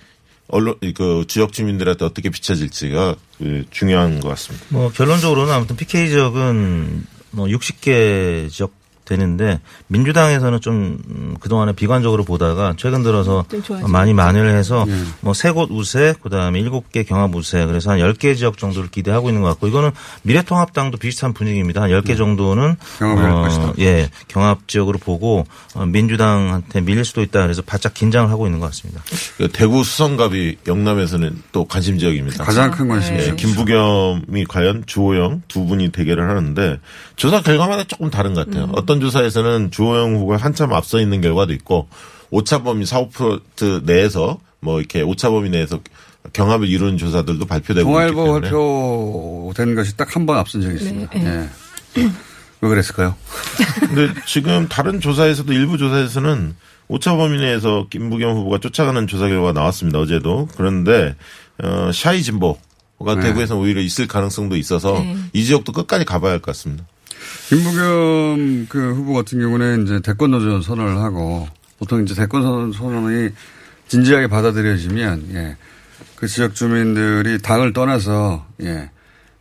언론 0.50 0.76
그 0.94 1.24
지역 1.30 1.54
주민들한테 1.54 2.04
어떻게 2.04 2.30
비춰질지가 2.30 3.16
그 3.38 3.64
중요한 3.72 4.20
것 4.20 4.28
같습니다. 4.28 4.66
뭐 4.68 4.92
결론적으로는 4.92 5.54
아무튼 5.54 5.78
PK 5.78 6.10
지역은 6.10 7.06
뭐 7.32 7.48
60개 7.48 8.50
지역 8.52 8.81
되는데 9.12 9.60
민주당에서는 9.88 10.62
좀 10.62 10.98
음, 11.10 11.36
그동안에 11.40 11.74
비관적으로 11.74 12.24
보다가 12.24 12.76
최근 12.78 13.04
들어서 13.04 13.46
많이 13.88 14.14
만회를 14.14 14.56
해서 14.58 14.86
뭐세 15.20 15.52
곳 15.52 15.70
우세 15.70 16.16
그다음에 16.24 16.60
일곱 16.60 16.92
개 16.92 17.04
경합 17.04 17.36
우세 17.36 17.66
그래서 17.66 17.92
한 17.92 18.00
10개 18.00 18.38
지역 18.38 18.58
정도를 18.58 18.90
기대하고 18.90 19.30
있는 19.30 19.42
것 19.42 19.50
같고 19.50 19.68
이거는 19.68 19.92
미래통합당도 20.24 20.98
비슷한 20.98 21.34
분위기입니다. 21.34 21.82
한 21.82 21.90
10개 21.90 22.18
정도는 22.18 22.78
경합을 23.00 23.24
할 23.24 23.34
것이다. 23.44 23.74
예, 23.80 24.10
경합 24.30 24.68
지역으로 24.68 24.98
보고 24.98 25.46
어, 25.74 25.86
민주당한테 25.86 26.82
밀릴 26.82 27.04
수도 27.04 27.22
있다 27.22 27.42
그래서 27.42 27.62
바짝 27.62 27.94
긴장을 27.94 28.30
하고 28.30 28.48
있는 28.48 28.60
것 28.60 28.68
같습니다. 28.68 29.02
그 29.38 29.50
대구 29.52 29.84
수성갑이 29.84 30.58
영남에서는 30.68 31.44
또 31.52 31.66
관심 31.66 31.98
지역입니다. 31.98 32.44
가장 32.46 32.72
큰 32.72 32.88
관심이죠. 32.88 33.32
예, 33.32 33.36
김부겸이 33.36 34.46
과연 34.48 34.84
주호영 34.86 35.42
두 35.48 35.66
분이 35.66 35.90
대결을 35.90 36.30
하는데 36.30 36.80
조사 37.18 37.42
결과마다 37.42 37.84
조금 37.84 38.10
다른 38.10 38.34
것 38.34 38.48
같아요. 38.48 38.70
어떤 38.74 39.01
조사에서는 39.02 39.72
주호영 39.72 40.16
후보가 40.16 40.38
한참 40.38 40.74
앞서 40.74 41.00
있는 41.02 41.22
결과도 41.22 41.54
있고 41.54 41.88
오차 42.30 42.64
범위 42.64 42.86
4, 42.86 43.08
5% 43.08 43.84
내에서 43.84 44.40
뭐 44.62 44.80
이렇게 44.80 45.02
오차 45.02 45.30
범위 45.30 45.50
내에서 45.50 45.80
경합을 46.34 46.68
이루는 46.70 46.98
조사들도 46.98 47.46
발표되고 47.46 47.80
있기 47.80 47.84
동아일보 48.14 48.24
때문에 48.42 48.50
발표된 48.50 49.76
것이 49.76 49.98
딱 49.98 50.16
한 50.16 50.26
번 50.26 50.38
앞선 50.38 50.62
적이 50.62 50.76
있습니다. 50.76 51.20
네, 51.20 51.50
예. 51.98 52.12
왜 52.62 52.70
그랬을까요? 52.70 53.16
근데 53.80 54.14
지금 54.28 54.68
다른 54.70 55.02
조사에서도 55.02 55.52
일부 55.52 55.78
조사에서는 55.80 56.56
오차 56.90 57.16
범위 57.16 57.40
내에서 57.40 57.88
김부겸 57.90 58.36
후보가 58.38 58.60
쫓아가는 58.60 59.08
조사 59.08 59.28
결과가 59.28 59.54
나왔습니다. 59.54 59.98
어제도. 60.00 60.48
그런데 60.56 61.16
어, 61.64 61.90
샤이 61.94 62.22
진보가 62.22 63.16
네. 63.16 63.22
대구에서 63.22 63.58
오히려 63.58 63.82
있을 63.82 64.08
가능성도 64.08 64.58
있어서 64.58 64.94
네. 65.00 65.16
이 65.34 65.44
지역도 65.44 65.72
끝까지 65.72 66.06
가봐야 66.06 66.34
할 66.34 66.40
것 66.40 66.48
같습니다. 66.48 66.86
김부겸 67.52 68.68
그 68.70 68.94
후보 68.94 69.14
같은 69.14 69.40
경우는 69.40 69.84
이제 69.84 70.00
대권 70.00 70.32
도전 70.32 70.62
선언을 70.62 70.98
하고 71.00 71.50
보통 71.80 72.02
이제 72.04 72.16
대권 72.16 72.42
선- 72.44 72.72
선언이 72.72 73.30
진지하게 73.90 74.28
받아들여지면 74.28 75.28
예. 75.34 75.58
그 76.16 76.28
지역 76.28 76.56
주민들이 76.56 77.40
당을 77.42 77.74
떠나서 77.74 78.46
예. 78.64 78.90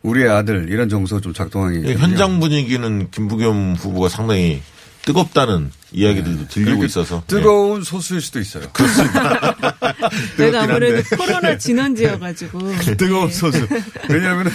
우리의 0.01 0.27
아들 0.29 0.67
이런 0.69 0.89
정서가 0.89 1.21
좀 1.21 1.33
작동하기 1.33 1.83
예, 1.85 1.93
현장 1.93 2.41
분위기는 2.41 3.09
김부겸 3.11 3.75
후보가 3.75 4.09
상당히 4.09 4.61
뜨겁다는 5.05 5.71
이야기들도 5.93 6.47
들리고 6.49 6.65
그러니까 6.79 6.85
있어서 6.87 7.23
뜨거운 7.27 7.81
소수일 7.83 8.19
수도 8.21 8.39
있어요. 8.39 8.65
내가 10.37 10.63
아무래도. 10.63 11.15
코로나 11.15 11.57
진원지여가지고 11.57 12.59
뜨거운 12.97 13.27
네. 13.29 13.33
소수. 13.33 13.67
왜냐하면 14.09 14.51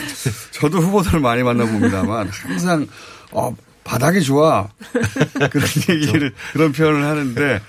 저도 0.53 0.79
후보들을 0.81 1.21
많이 1.21 1.43
만나봅니다만 1.43 2.29
항상 2.29 2.87
어, 3.33 3.55
바닥이 3.85 4.21
좋아. 4.23 4.69
그런 5.51 5.69
얘기를 5.89 6.33
그런 6.53 6.73
표현을 6.73 7.05
하는데 7.05 7.61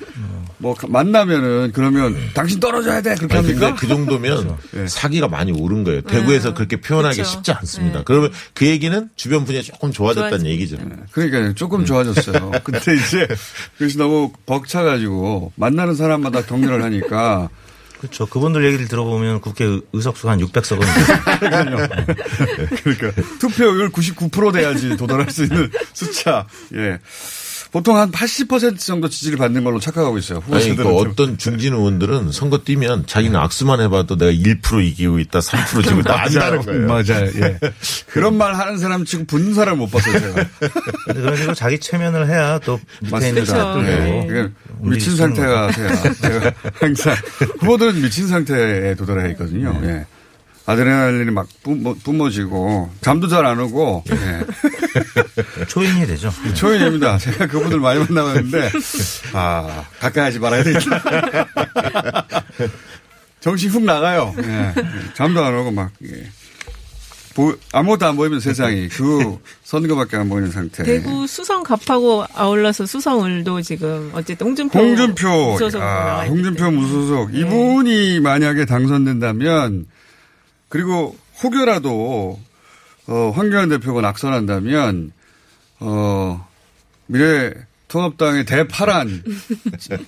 뭐 0.57 0.75
만나면은 0.87 1.71
그러면 1.73 2.15
당신 2.33 2.59
떨어져야 2.59 3.01
돼 3.01 3.13
그렇게 3.15 3.37
아니, 3.37 3.47
합니까? 3.47 3.75
그 3.75 3.87
정도면 3.87 4.57
예. 4.75 4.87
사기가 4.87 5.27
많이 5.27 5.51
오른 5.51 5.83
거예요. 5.83 6.01
대구에서 6.01 6.55
그렇게 6.55 6.81
표현하기 6.81 7.17
그쵸. 7.17 7.29
쉽지 7.29 7.51
않습니다. 7.51 8.01
그러면 8.03 8.31
그 8.55 8.65
얘기는 8.65 9.09
주변 9.15 9.45
분위기가 9.45 9.71
조금 9.73 9.91
좋아졌다는 9.91 10.47
얘기죠. 10.47 10.77
그러니까 11.11 11.53
조금 11.53 11.85
좋아졌어요. 11.85 12.51
근데 12.63 12.95
이제 12.95 13.27
그것이 13.77 13.99
너무 13.99 14.31
벅차가지고 14.47 15.53
만나는 15.55 15.93
사람마다 15.93 16.41
격려를 16.43 16.83
하니까 16.83 17.49
그렇죠. 17.99 18.25
그분들 18.27 18.65
얘기를 18.65 18.87
들어보면 18.87 19.41
국회 19.41 19.65
의- 19.65 19.81
의석수가 19.93 20.31
한 20.31 20.39
600석은 20.39 20.79
그러니까 22.83 23.21
투표율 23.39 23.89
99% 23.91 24.53
돼야지 24.53 24.95
도달할 24.97 25.29
수 25.31 25.43
있는 25.43 25.69
숫자. 25.93 26.45
예. 26.75 26.99
보통 27.71 27.97
한 27.97 28.11
80% 28.11 28.79
정도 28.79 29.09
지지를 29.09 29.37
받는 29.37 29.63
걸로 29.63 29.79
착각하고 29.79 30.17
있어요. 30.17 30.41
아니, 30.51 30.75
그 30.75 30.83
좀. 30.83 30.95
어떤 30.95 31.37
중진 31.37 31.73
의원들은 31.73 32.31
선거 32.31 32.59
뛰면 32.59 33.05
자기는 33.07 33.37
악수만 33.39 33.81
해봐도 33.81 34.15
내가 34.17 34.31
1% 34.31 34.83
이기고 34.85 35.19
있다, 35.19 35.39
3% 35.39 35.83
지고 35.87 35.99
있다, 35.99 36.23
안다는 36.23 36.61
거예요. 36.61 36.87
맞아요. 36.87 37.31
예. 37.35 37.59
그런 38.07 38.37
말 38.37 38.53
하는 38.55 38.77
사람 38.77 39.05
치고 39.05 39.25
붙는 39.25 39.53
사람 39.53 39.79
못 39.79 39.91
봤어요, 39.91 40.19
제가. 40.19 40.45
근데 41.05 41.21
그런 41.21 41.35
식으로 41.35 41.53
자기 41.55 41.79
체면을 41.79 42.27
해야 42.27 42.59
또 42.59 42.79
밑에 43.01 43.29
있는 43.29 43.41
맞습니다. 43.41 43.45
사람들도 43.45 43.91
예. 43.91 44.27
그러니까 44.27 44.59
움직일 44.79 44.89
미친 44.89 45.15
상태가. 45.17 45.71
돼야 45.71 46.13
제가 46.13 46.53
항상 46.79 47.15
후보들은 47.59 48.01
미친 48.01 48.27
상태에 48.27 48.95
도달해 48.95 49.31
있거든요. 49.31 49.79
예. 49.83 50.05
아드레날린이 50.67 51.31
막 51.31 51.47
뿜어, 51.63 51.95
뿜어 52.03 52.29
지고 52.29 52.91
잠도 53.01 53.27
잘 53.29 53.45
안 53.45 53.57
오고 53.59 54.03
예. 54.11 54.43
초인이 55.69 56.05
되죠. 56.05 56.29
초인입니다. 56.55 57.17
제가 57.19 57.47
그분들 57.47 57.79
많이 57.79 57.99
만나봤는데 58.01 58.71
아 59.33 59.85
가까이 59.99 60.25
하지 60.25 60.39
말아야 60.39 60.63
되겠다. 60.63 61.01
정신 63.39 63.69
훅 63.69 63.83
나가요. 63.83 64.35
예. 64.39 64.73
잠도 65.13 65.41
안 65.43 65.55
오고 65.55 65.71
막 65.71 65.89
예. 66.03 66.27
보- 67.33 67.55
아무것도 67.71 68.05
안 68.05 68.15
보이면 68.17 68.39
세상이 68.41 68.89
그 68.89 69.37
선거밖에 69.63 70.17
안 70.17 70.27
보이는 70.27 70.51
상태. 70.51 70.83
대구 70.83 71.25
수성 71.27 71.63
갑하고 71.63 72.25
아울러서 72.33 72.85
수성을도 72.87 73.61
지금 73.61 74.09
어쨌든 74.13 74.47
홍준표 74.47 74.79
홍준표, 74.79 75.55
아, 75.79 76.25
홍준표. 76.25 76.71
무소속 76.71 77.31
네. 77.31 77.39
이분이 77.39 78.19
만약에 78.19 78.65
당선된다면 78.65 79.85
그리고 80.69 81.15
혹여라도 81.43 82.39
어, 83.07 83.31
황교안 83.35 83.69
대표가 83.69 84.01
낙선한다면 84.01 85.11
어, 85.79 86.47
미래 87.05 87.53
통합당의 87.87 88.45
대파란 88.45 89.23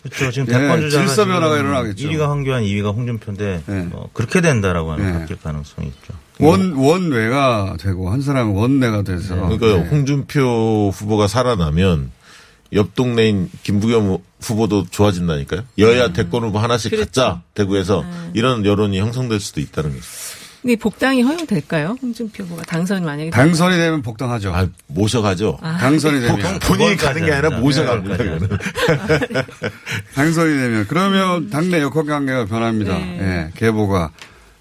그렇죠. 0.03 0.31
지금 0.31 0.47
예, 0.49 0.51
대권 0.51 0.81
주자가 0.81 1.05
질서 1.05 1.25
변화가 1.25 1.57
일어나겠죠. 1.57 2.09
1위가 2.09 2.27
황교안, 2.27 2.63
2위가 2.63 2.93
홍준표인데 2.93 3.63
뭐 3.89 4.09
그렇게 4.13 4.41
된다라고 4.41 4.91
하면 4.91 5.05
네. 5.05 5.19
바뀔 5.19 5.39
가능성이 5.39 5.87
있죠. 5.87 6.13
원 6.39 6.73
원외가 6.73 7.77
되고 7.79 8.09
한 8.09 8.21
사람은 8.21 8.53
원내가 8.53 9.03
돼서 9.03 9.35
그러니까 9.35 9.67
네. 9.67 9.89
홍준표 9.89 10.91
후보가 10.93 11.27
살아나면 11.27 12.11
옆 12.73 12.95
동네인 12.95 13.49
김부겸 13.63 14.17
후보도 14.41 14.87
좋아진다니까요. 14.89 15.63
여야 15.77 16.07
음. 16.07 16.13
대권 16.13 16.43
후보 16.43 16.59
하나씩 16.59 16.91
그렇죠. 16.91 17.05
갖자 17.05 17.41
대구에서 17.53 18.03
이런 18.33 18.65
여론이 18.65 18.99
형성될 18.99 19.39
수도 19.39 19.61
있다는 19.61 19.91
거죠. 19.91 20.03
근데 20.61 20.75
복당이 20.75 21.21
허용될까요? 21.21 21.97
홍준표 22.01 22.43
후보가 22.43 22.63
당선이 22.63 23.05
만약에 23.05 23.29
당선이 23.29 23.77
되면 23.77 24.01
복당하죠. 24.01 24.53
아, 24.53 24.67
모셔가죠. 24.87 25.57
아. 25.61 25.77
당선이 25.77 26.19
되면 26.19 26.59
본인이 26.59 26.97
가는 26.97 27.25
게 27.25 27.31
아니라 27.31 27.59
모셔갑니다. 27.59 28.17
당선이 30.15 30.57
되면 30.57 30.85
그러면 30.87 31.49
당내 31.49 31.81
역학 31.81 32.05
관계가 32.05 32.45
변합니다. 32.45 32.99
예, 32.99 33.51
계보가 33.55 34.11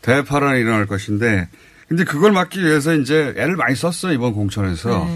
대파란이 0.02 0.60
일어날 0.60 0.86
것인데 0.86 1.48
근데 1.88 2.04
그걸 2.04 2.32
막기 2.32 2.62
위해서 2.62 2.94
이제 2.94 3.34
애를 3.36 3.56
많이 3.56 3.74
썼어 3.74 4.12
이번 4.12 4.34
공천에서. 4.34 5.08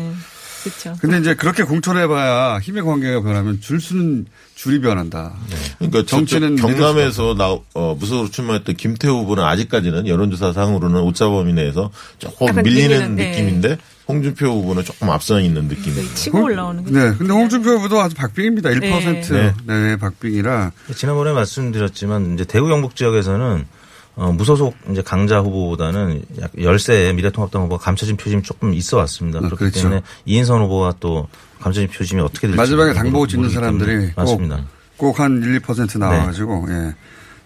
그렇죠. 0.65 0.97
근데 1.01 1.19
이제 1.19 1.35
그렇게 1.35 1.65
공천해봐야 1.65 2.59
힘의 2.59 2.85
관계가 2.85 3.23
변하면 3.23 3.61
줄 3.61 3.81
수는 3.81 4.27
줄이 4.63 4.81
변한다. 4.81 5.33
그러니까 5.81 6.05
정치는 6.07 6.55
경남에서 6.55 7.35
나 7.35 7.59
어, 7.75 7.97
무소속 7.99 8.31
출마했던 8.31 8.77
김태우 8.77 9.23
후보는 9.23 9.43
아직까지는 9.43 10.07
여론조사 10.07 10.53
상으로는 10.53 11.01
오차 11.01 11.29
범위 11.29 11.53
내에서 11.53 11.91
조금 12.21 12.47
밀리는 12.63 12.63
밀리는, 12.63 13.17
네. 13.17 13.31
느낌인데 13.31 13.79
홍준표 14.07 14.47
후보는 14.47 14.85
조금 14.85 15.11
앞서 15.11 15.41
있는 15.41 15.65
느낌입니다. 15.65 16.15
치고 16.15 16.45
올라오는 16.45 16.85
게. 16.85 16.93
네, 16.93 17.13
근데 17.19 17.33
홍준표 17.33 17.71
후보도 17.71 18.01
아주 18.01 18.15
박빙입니다. 18.15 18.71
1% 18.71 19.33
네. 19.33 19.53
네. 19.67 19.97
박빙이라. 19.97 20.71
지난번에 20.95 21.33
말씀드렸지만 21.33 22.35
이제 22.35 22.45
대구 22.45 22.69
경북 22.69 22.95
지역에서는 22.95 23.67
어, 24.15 24.31
무소속 24.33 24.75
이제 24.91 25.01
강자 25.03 25.41
후보보다는 25.41 26.23
약 26.41 26.51
열세 26.61 27.13
미래통합당 27.15 27.63
후보가 27.63 27.83
감춰진 27.85 28.17
표심이 28.17 28.43
조금 28.43 28.75
있어 28.75 28.99
왔습니다. 28.99 29.39
그렇기 29.41 29.57
그렇죠. 29.57 29.81
때문에 29.81 30.03
이인선 30.27 30.61
후보와 30.63 30.95
또 31.01 31.29
감춰진 31.61 31.89
표심이 31.89 32.21
어떻게 32.21 32.47
될지 32.47 32.57
마지막에 32.57 32.93
당보고 32.93 33.27
짓는. 33.27 33.49
사람들이 33.51 34.13
맞습니다. 34.17 34.65
꼭 34.99 35.19
한 35.19 35.43
1, 35.43 35.61
2% 35.61 35.99
나와가지고, 35.99 36.67
예. 36.69 36.95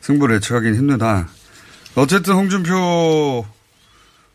승부를 0.03 0.37
예측하기는 0.37 0.77
힘들다. 0.77 1.29
어쨌든 1.95 2.35
홍준표, 2.35 3.47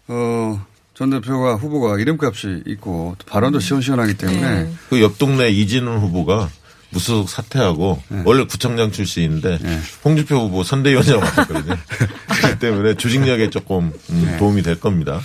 어, 0.07 0.65
전 0.95 1.09
대표가 1.09 1.55
후보가 1.55 1.99
이름값이 1.99 2.63
있고 2.65 3.15
또 3.19 3.25
발언도 3.25 3.59
시원시원하기 3.59 4.15
때문에 4.17 4.71
그옆 4.89 5.17
동네 5.17 5.49
이진훈 5.49 5.99
후보가 5.99 6.49
무소속 6.91 7.29
사퇴하고 7.29 8.01
네. 8.09 8.21
원래 8.25 8.45
구청장 8.45 8.91
출신인데 8.91 9.59
홍준표 10.05 10.35
후보 10.35 10.63
선대위원장 10.63 11.19
맡았거든요. 11.19 11.75
그렇기 12.27 12.59
때문에 12.59 12.95
조직력에 12.95 13.49
조금 13.49 13.91
음, 14.09 14.23
네. 14.25 14.37
도움이 14.37 14.61
될 14.61 14.79
겁니다. 14.79 15.19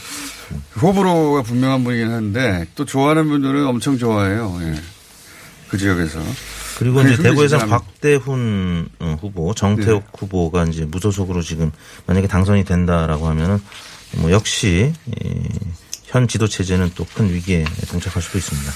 호불호가 0.81 1.43
분명한 1.43 1.83
분이긴 1.85 2.11
한데 2.11 2.67
또 2.77 2.85
좋아하는 2.85 3.29
분들은 3.29 3.67
엄청 3.67 3.99
좋아해요. 3.99 4.59
예. 4.63 4.75
그 5.69 5.77
지역에서. 5.77 6.21
그리고 6.79 7.01
이제 7.03 7.17
대구에서 7.21 7.59
박대훈 7.67 8.89
어, 9.01 9.17
후보, 9.21 9.55
정태욱 9.55 10.05
네. 10.05 10.09
후보가 10.19 10.65
이제 10.65 10.85
무소속으로 10.85 11.43
지금 11.43 11.73
만약에 12.07 12.29
당선이 12.29 12.65
된다라고 12.65 13.27
하면은 13.29 13.59
뭐 14.19 14.31
역시 14.31 14.93
이, 15.07 15.49
현 16.05 16.29
지도 16.29 16.47
체제는 16.47 16.93
또 16.95 17.05
큰 17.15 17.33
위기에 17.33 17.65
동착할 17.91 18.23
수도 18.23 18.39
있습니다. 18.39 18.71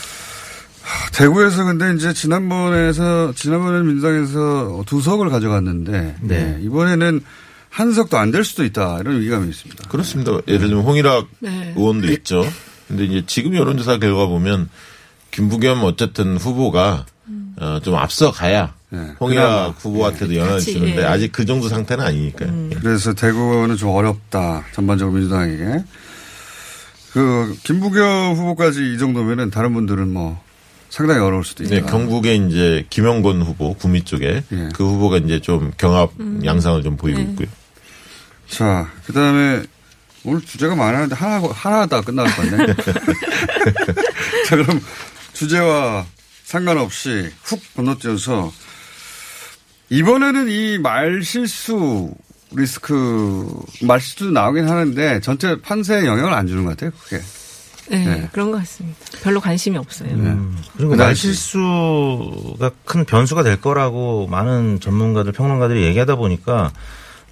대구에서 1.12 1.64
근데 1.64 1.92
이제 1.94 2.12
지난번에서 2.12 3.32
지난번에 3.34 3.82
민주당에서 3.82 4.82
두 4.86 5.00
석을 5.00 5.28
가져갔는데 5.28 6.16
네. 6.22 6.56
예, 6.60 6.64
이번에는 6.64 7.20
한 7.68 7.92
석도 7.92 8.18
안 8.18 8.30
될 8.32 8.44
수도 8.44 8.64
있다 8.64 8.98
이런 9.00 9.20
위감이 9.20 9.48
있습니다. 9.48 9.88
그렇습니다. 9.88 10.32
예를 10.48 10.68
들면 10.68 10.84
홍일학 10.84 11.26
네. 11.40 11.72
의원도 11.76 12.08
있죠. 12.14 12.44
근데 12.88 13.04
이제 13.04 13.22
지금 13.26 13.54
여론조사 13.54 13.98
결과 13.98 14.26
보면 14.26 14.68
김부겸 15.30 15.84
어쨌든 15.84 16.36
후보가 16.36 17.06
어, 17.60 17.80
좀 17.82 17.94
앞서 17.94 18.32
가야 18.32 18.74
그나마. 18.88 19.12
홍일학 19.20 19.76
후보한테도 19.84 20.34
영향을 20.34 20.54
같이, 20.58 20.72
주는데 20.72 21.02
예. 21.02 21.04
아직 21.04 21.30
그 21.30 21.44
정도 21.44 21.68
상태는 21.68 22.04
아니니까요. 22.04 22.70
그래서 22.82 23.12
대구는 23.12 23.76
좀 23.76 23.90
어렵다 23.90 24.64
전반적으로 24.72 25.16
민주당에게. 25.16 25.84
그 27.12 27.56
김부겸 27.64 28.34
후보까지 28.34 28.94
이 28.94 28.98
정도면은 28.98 29.50
다른 29.50 29.74
분들은 29.74 30.12
뭐 30.12 30.40
상당히 30.90 31.20
어려울 31.20 31.44
수도 31.44 31.62
있다. 31.64 31.74
네, 31.74 31.80
경북에 31.82 32.34
이제 32.34 32.84
김영건 32.90 33.42
후보 33.42 33.74
구미 33.74 34.04
쪽에 34.04 34.42
그 34.74 34.84
후보가 34.84 35.18
이제 35.18 35.40
좀 35.40 35.72
경합 35.78 36.10
음. 36.18 36.42
양상을 36.44 36.82
좀 36.82 36.96
보이고 36.96 37.18
네. 37.18 37.24
있고요. 37.30 37.48
자, 38.48 38.90
그 39.06 39.12
다음에 39.12 39.62
오늘 40.24 40.40
주제가 40.42 40.74
많았는데 40.74 41.14
하나, 41.14 41.40
하나다 41.48 42.00
끝날 42.02 42.26
것 42.26 42.36
같네. 42.50 42.74
자, 44.46 44.56
그럼 44.56 44.80
주제와 45.32 46.04
상관없이 46.44 47.30
훅 47.44 47.60
건너뛰어서 47.76 48.52
이번에는 49.88 50.48
이 50.50 50.78
말실수 50.78 52.12
리스크, 52.52 53.48
말실수도 53.82 54.32
나오긴 54.32 54.68
하는데 54.68 55.20
전체 55.20 55.60
판세에 55.60 56.04
영향을 56.04 56.34
안 56.34 56.48
주는 56.48 56.64
것 56.64 56.70
같아요, 56.70 56.90
그게. 57.00 57.22
네, 57.90 58.04
네. 58.04 58.28
그런 58.32 58.50
것 58.50 58.58
같습니다. 58.58 58.98
별로 59.22 59.40
관심이 59.40 59.76
없어요. 59.76 60.08
그리고 60.76 60.90
그다음에 60.90 60.96
말실수가 61.10 62.70
큰 62.84 63.04
변수가 63.04 63.42
될 63.42 63.60
거라고 63.60 64.26
많은 64.28 64.80
전문가들, 64.80 65.32
평론가들이 65.32 65.82
얘기하다 65.84 66.16
보니까 66.16 66.72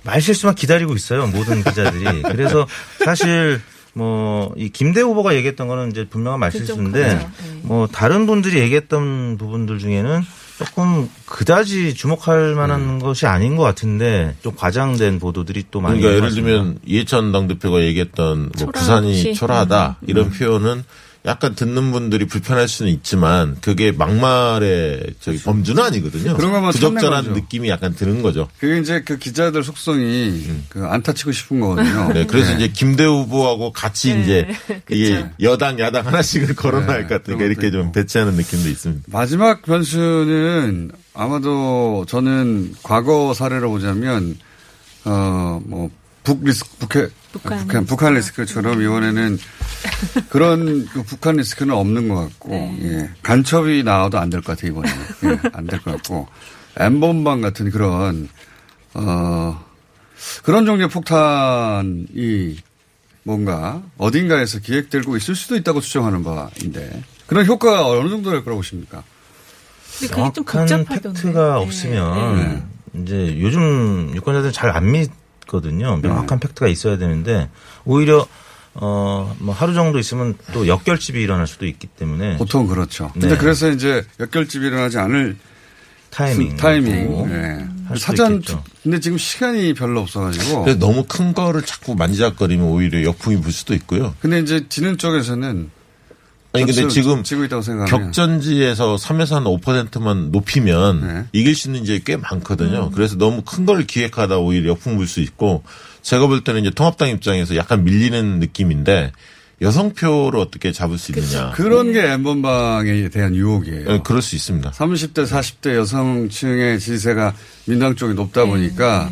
말 0.05 0.21
실수만 0.21 0.55
기다리고 0.55 0.95
있어요. 0.95 1.27
모든 1.29 1.63
기자들이. 1.63 2.23
그래서 2.31 2.67
사실 3.05 3.61
뭐 3.95 4.29
이 4.57 4.69
김대 4.71 5.01
후보가 5.01 5.35
얘기했던 5.37 5.67
거는 5.69 5.91
이제 5.91 6.07
분명한 6.09 6.41
말 6.41 6.53
실수인데 6.53 7.17
크죠. 7.17 7.31
뭐 7.63 7.87
다른 7.87 8.27
분들이 8.27 8.59
얘기했던 8.61 9.37
부분들 9.39 9.79
중에는 9.79 10.23
조금 10.59 11.09
그다지 11.27 11.95
주목할 11.95 12.55
만한 12.57 12.99
것이 12.99 13.27
아닌 13.27 13.57
것 13.57 13.63
같은데 13.63 14.35
좀 14.43 14.55
과장된 14.57 15.21
보도들이 15.21 15.65
또 15.71 15.81
많이 15.81 16.01
그러니까 16.01 16.17
예를. 16.27 16.35
들면 16.35 16.81
이해찬 16.85 17.31
당대표가 17.31 17.81
얘기했던 17.83 18.51
뭐. 18.59 18.73
부산이 18.73 19.35
초라하다 19.35 19.99
음. 20.03 20.09
이런 20.09 20.31
표현은 20.31 20.83
약간 21.27 21.55
듣는 21.55 21.91
분들이 21.93 22.27
불편할 22.27 22.69
수는 22.69 22.91
있지만 22.93 23.57
그게 23.61 23.93
막말의 23.93 25.15
저기 25.21 25.39
범주는 25.43 25.83
아니거든요. 25.83 26.37
그런 26.37 26.53
것만 26.53 26.73
부적절한. 26.73 27.33
느낌이 27.35 27.69
약간 27.69 27.95
드는 27.95 28.23
거죠. 28.23 28.49
그게 28.59 28.79
이제 28.79 29.03
그 29.03 29.19
기자들 29.19 29.63
속성이 29.63 30.43
그 30.69 30.87
안 30.89 31.03
타치고 31.03 31.33
싶은 31.33 31.61
거거든요. 31.61 32.13
네, 32.15 32.25
그래서 32.25 32.55
이제 32.55 32.69
김대 32.69 33.05
후보하고 33.05 33.73
같이 33.73 34.15
네, 34.15 34.23
이제 34.23 34.47
이게 34.91 35.27
여당 35.43 35.79
야당 35.81 36.07
하나씩을 36.07 36.55
거론할 36.55 37.09
것 37.09 37.17
같으니까 37.19 37.45
이렇게 37.45 37.71
좀 37.71 37.93
배치하는 37.93 38.35
느낌도 38.35 38.69
있습니다. 38.69 39.03
마지막 39.09 39.63
변수는 39.63 40.93
아마도 41.15 42.05
저는 42.09 42.75
과거 42.83 43.35
사례로 43.35 43.71
보자면 43.71 44.37
어뭐 45.05 45.91
북리스크 46.25 46.69
북해 46.87 47.09
북한, 47.33 47.59
북한, 47.59 47.85
북한 47.87 48.15
리스크처럼 48.15 48.83
이번에는 48.83 49.39
그런 50.31 50.87
그 50.87 51.03
북한 51.03 51.37
리스크는 51.37 51.75
없는 51.75 52.09
것 52.09 52.17
같고 52.17 52.53
예. 52.83 53.11
간첩이 53.23 53.83
나와도 53.85 54.19
안 54.19 54.31
될 54.31 54.41
것 54.43 54.57
같아요 54.57 54.73
이번에는 54.73 55.05
예. 55.25 55.51
안될 55.53 55.83
것 55.83 55.93
같고 55.93 56.29
엠번방 56.79 57.41
같은 57.41 57.71
그런 57.71 58.29
어 58.95 59.63
그런 60.43 60.65
종류의 60.67 60.89
폭탄이 60.89 62.57
뭔가 63.23 63.83
어딘가에서 63.99 64.61
기획되고 64.61 65.17
있을 65.17 65.35
수도 65.35 65.57
있다고 65.57 65.81
추정하는 65.81 66.25
바인데 66.25 67.03
그런 67.27 67.45
효과가 67.47 67.87
어느 67.87 68.09
정도 68.09 68.31
될 68.31 68.43
거라고 68.43 68.61
보십니까? 68.61 69.03
근데 70.01 70.15
그게 70.15 70.33
좀 70.33 70.45
정확한 70.47 70.85
복잡하던데. 70.87 71.23
팩트가 71.23 71.55
네. 71.59 71.63
없으면 71.65 72.69
이제 72.95 73.37
요즘 73.41 74.13
유권자들은 74.15 74.53
잘 74.53 74.71
안 74.75 74.93
믿 74.93 75.11
거든요. 75.49 75.97
명확한 75.97 76.39
팩트가 76.39 76.69
있어야 76.69 76.97
되는데 76.99 77.51
오히려 77.85 78.27
어 78.75 79.35
뭐 79.41 79.55
하루 79.55 79.75
정도 79.75 79.99
있으면 79.99 80.35
또 80.53 80.69
역결집이 80.69 81.21
일어날 81.21 81.47
수도 81.49 81.67
있기 81.67 81.87
때문에 81.89 82.37
보통 82.37 82.67
그렇죠. 82.69 83.11
근데 83.13 83.31
네. 83.31 83.37
그래서 83.37 83.69
이제 83.71 84.05
역결집이 84.21 84.65
일어나지 84.67 84.99
않을 84.99 85.37
타이밍 86.11 86.57
타이밍. 86.57 87.29
네. 87.29 87.67
사전 87.97 88.35
있겠죠. 88.37 88.63
근데 88.83 89.01
지금 89.01 89.19
시간이 89.19 89.75
별로 89.75 90.01
없어가지고. 90.01 90.79
너무 90.79 91.05
큰 91.09 91.33
거를 91.35 91.63
자꾸 91.63 91.95
만지작거리면 91.95 92.67
오히려 92.67 93.03
역풍이 93.03 93.41
불 93.41 93.53
수도 93.53 93.75
있고요. 93.75 94.15
근데 94.21 94.39
이제 94.41 94.67
지는 94.69 94.97
쪽에서는 94.99 95.71
아니 96.53 96.65
근데 96.65 96.89
지금 96.89 97.23
쥐고 97.23 97.45
있다고 97.45 97.61
생각하면 97.63 98.07
격전지에서 98.07 98.97
3에서 98.97 99.35
한 99.35 99.45
5%만 99.45 100.31
높이면 100.33 101.01
네. 101.07 101.25
이길 101.33 101.55
수 101.55 101.69
있는 101.69 101.83
이제 101.83 102.01
꽤 102.05 102.17
많거든요. 102.17 102.87
음. 102.87 102.91
그래서 102.93 103.17
너무 103.17 103.43
큰 103.43 103.67
걸 103.67 103.87
기획하다 103.87 104.39
오히려 104.39 104.71
역풍 104.71 104.97
불 104.97 105.07
수 105.07 105.21
있고 105.21 105.63
제가 106.03 106.27
볼 106.27 106.43
때는 106.43 106.63
이제 106.63 106.71
통합당 106.71 107.11
입장에서 107.11 107.55
약간 107.57 107.85
밀리는 107.85 108.39
느낌인데 108.41 109.13
여성표를 109.61 110.39
어떻게 110.39 110.73
잡을 110.73 110.97
수 110.99 111.13
있느냐. 111.13 111.51
그런 111.51 111.93
게 111.93 112.01
엠번방에 112.13 113.09
대한 113.11 113.35
유혹이에요. 113.35 113.85
네, 113.89 114.01
그럴 114.05 114.23
수 114.23 114.37
있습니다. 114.37 114.71
30대, 114.71 115.27
40대 115.27 115.75
여성층의 115.75 116.79
지지세가 116.79 117.35
민당 117.67 117.95
쪽이 117.97 118.15
높다 118.15 118.45
네, 118.45 118.51
보니까 118.51 119.11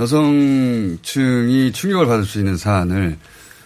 여성층이 0.00 1.72
충격을 1.72 2.06
받을 2.06 2.24
수 2.24 2.38
있는 2.38 2.56
사안을 2.56 3.16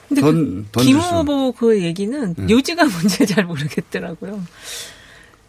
근데 0.08 0.20
던, 0.22 0.66
그김 0.72 1.00
수. 1.00 1.06
후보 1.06 1.52
그 1.52 1.82
얘기는 1.82 2.34
네. 2.36 2.46
요지가 2.48 2.84
뭔지 2.86 3.26
잘 3.26 3.44
모르겠더라고요. 3.44 4.42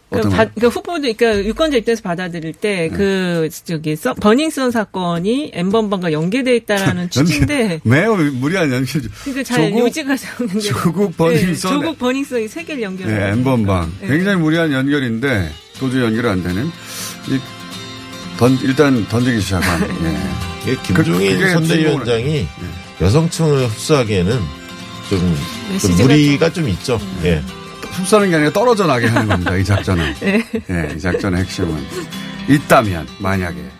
그러니까? 0.09 0.35
바- 0.35 0.49
그러니까 0.55 0.67
후보들, 0.69 1.13
그러니까 1.13 1.45
유권자 1.47 1.77
입장에서 1.77 2.01
받아들일 2.01 2.53
때, 2.53 2.89
네. 2.89 2.89
그, 2.89 3.47
저기, 3.63 3.95
써- 3.95 4.15
버닝썬 4.15 4.71
사건이 4.71 5.51
엠번방과 5.53 6.11
연계돼 6.11 6.55
있다라는 6.55 7.09
취지인데, 7.11 7.79
매우 7.83 8.17
무리한 8.17 8.73
연결. 8.73 9.01
그러니까 9.23 9.43
잘 9.43 9.69
조국- 9.69 9.79
요지가 9.81 10.13
없는데. 10.39 10.59
조국 10.61 11.15
버닝썬. 11.15 11.53
네, 11.53 11.55
조국 11.59 11.99
버닝썬이 11.99 12.47
세 12.47 12.63
개를 12.63 12.81
연결. 12.81 13.07
네, 13.07 13.29
엠번방. 13.33 13.93
네. 14.01 14.07
굉장히 14.07 14.41
무리한 14.41 14.71
연결인데 14.73 15.51
도저히 15.77 16.01
연결이 16.01 16.27
안 16.27 16.41
되는. 16.41 16.65
이 16.65 17.39
던, 18.39 18.57
일단 18.63 19.07
던지기 19.09 19.39
시작한. 19.41 19.79
예. 20.67 20.75
김종인 20.83 21.37
그게 21.37 21.49
선대위원장이 21.51 22.47
여성층을 23.01 23.67
흡수하기에는 23.67 24.39
좀, 25.09 25.19
좀 25.19 25.37
메시지가 25.71 26.03
무리가 26.03 26.53
좀 26.53 26.69
있죠. 26.69 26.99
예. 27.23 27.41
흡수하는 27.81 28.29
게 28.29 28.35
아니라 28.35 28.51
떨어져 28.51 28.85
나게 28.85 29.07
하는 29.07 29.27
겁니다. 29.27 29.55
이 29.55 29.63
작전은. 29.63 30.13
네. 30.21 30.45
예, 30.69 30.95
이 30.95 30.99
작전의 30.99 31.41
핵심은. 31.41 31.85
있다면, 32.47 33.07
만약에. 33.19 33.78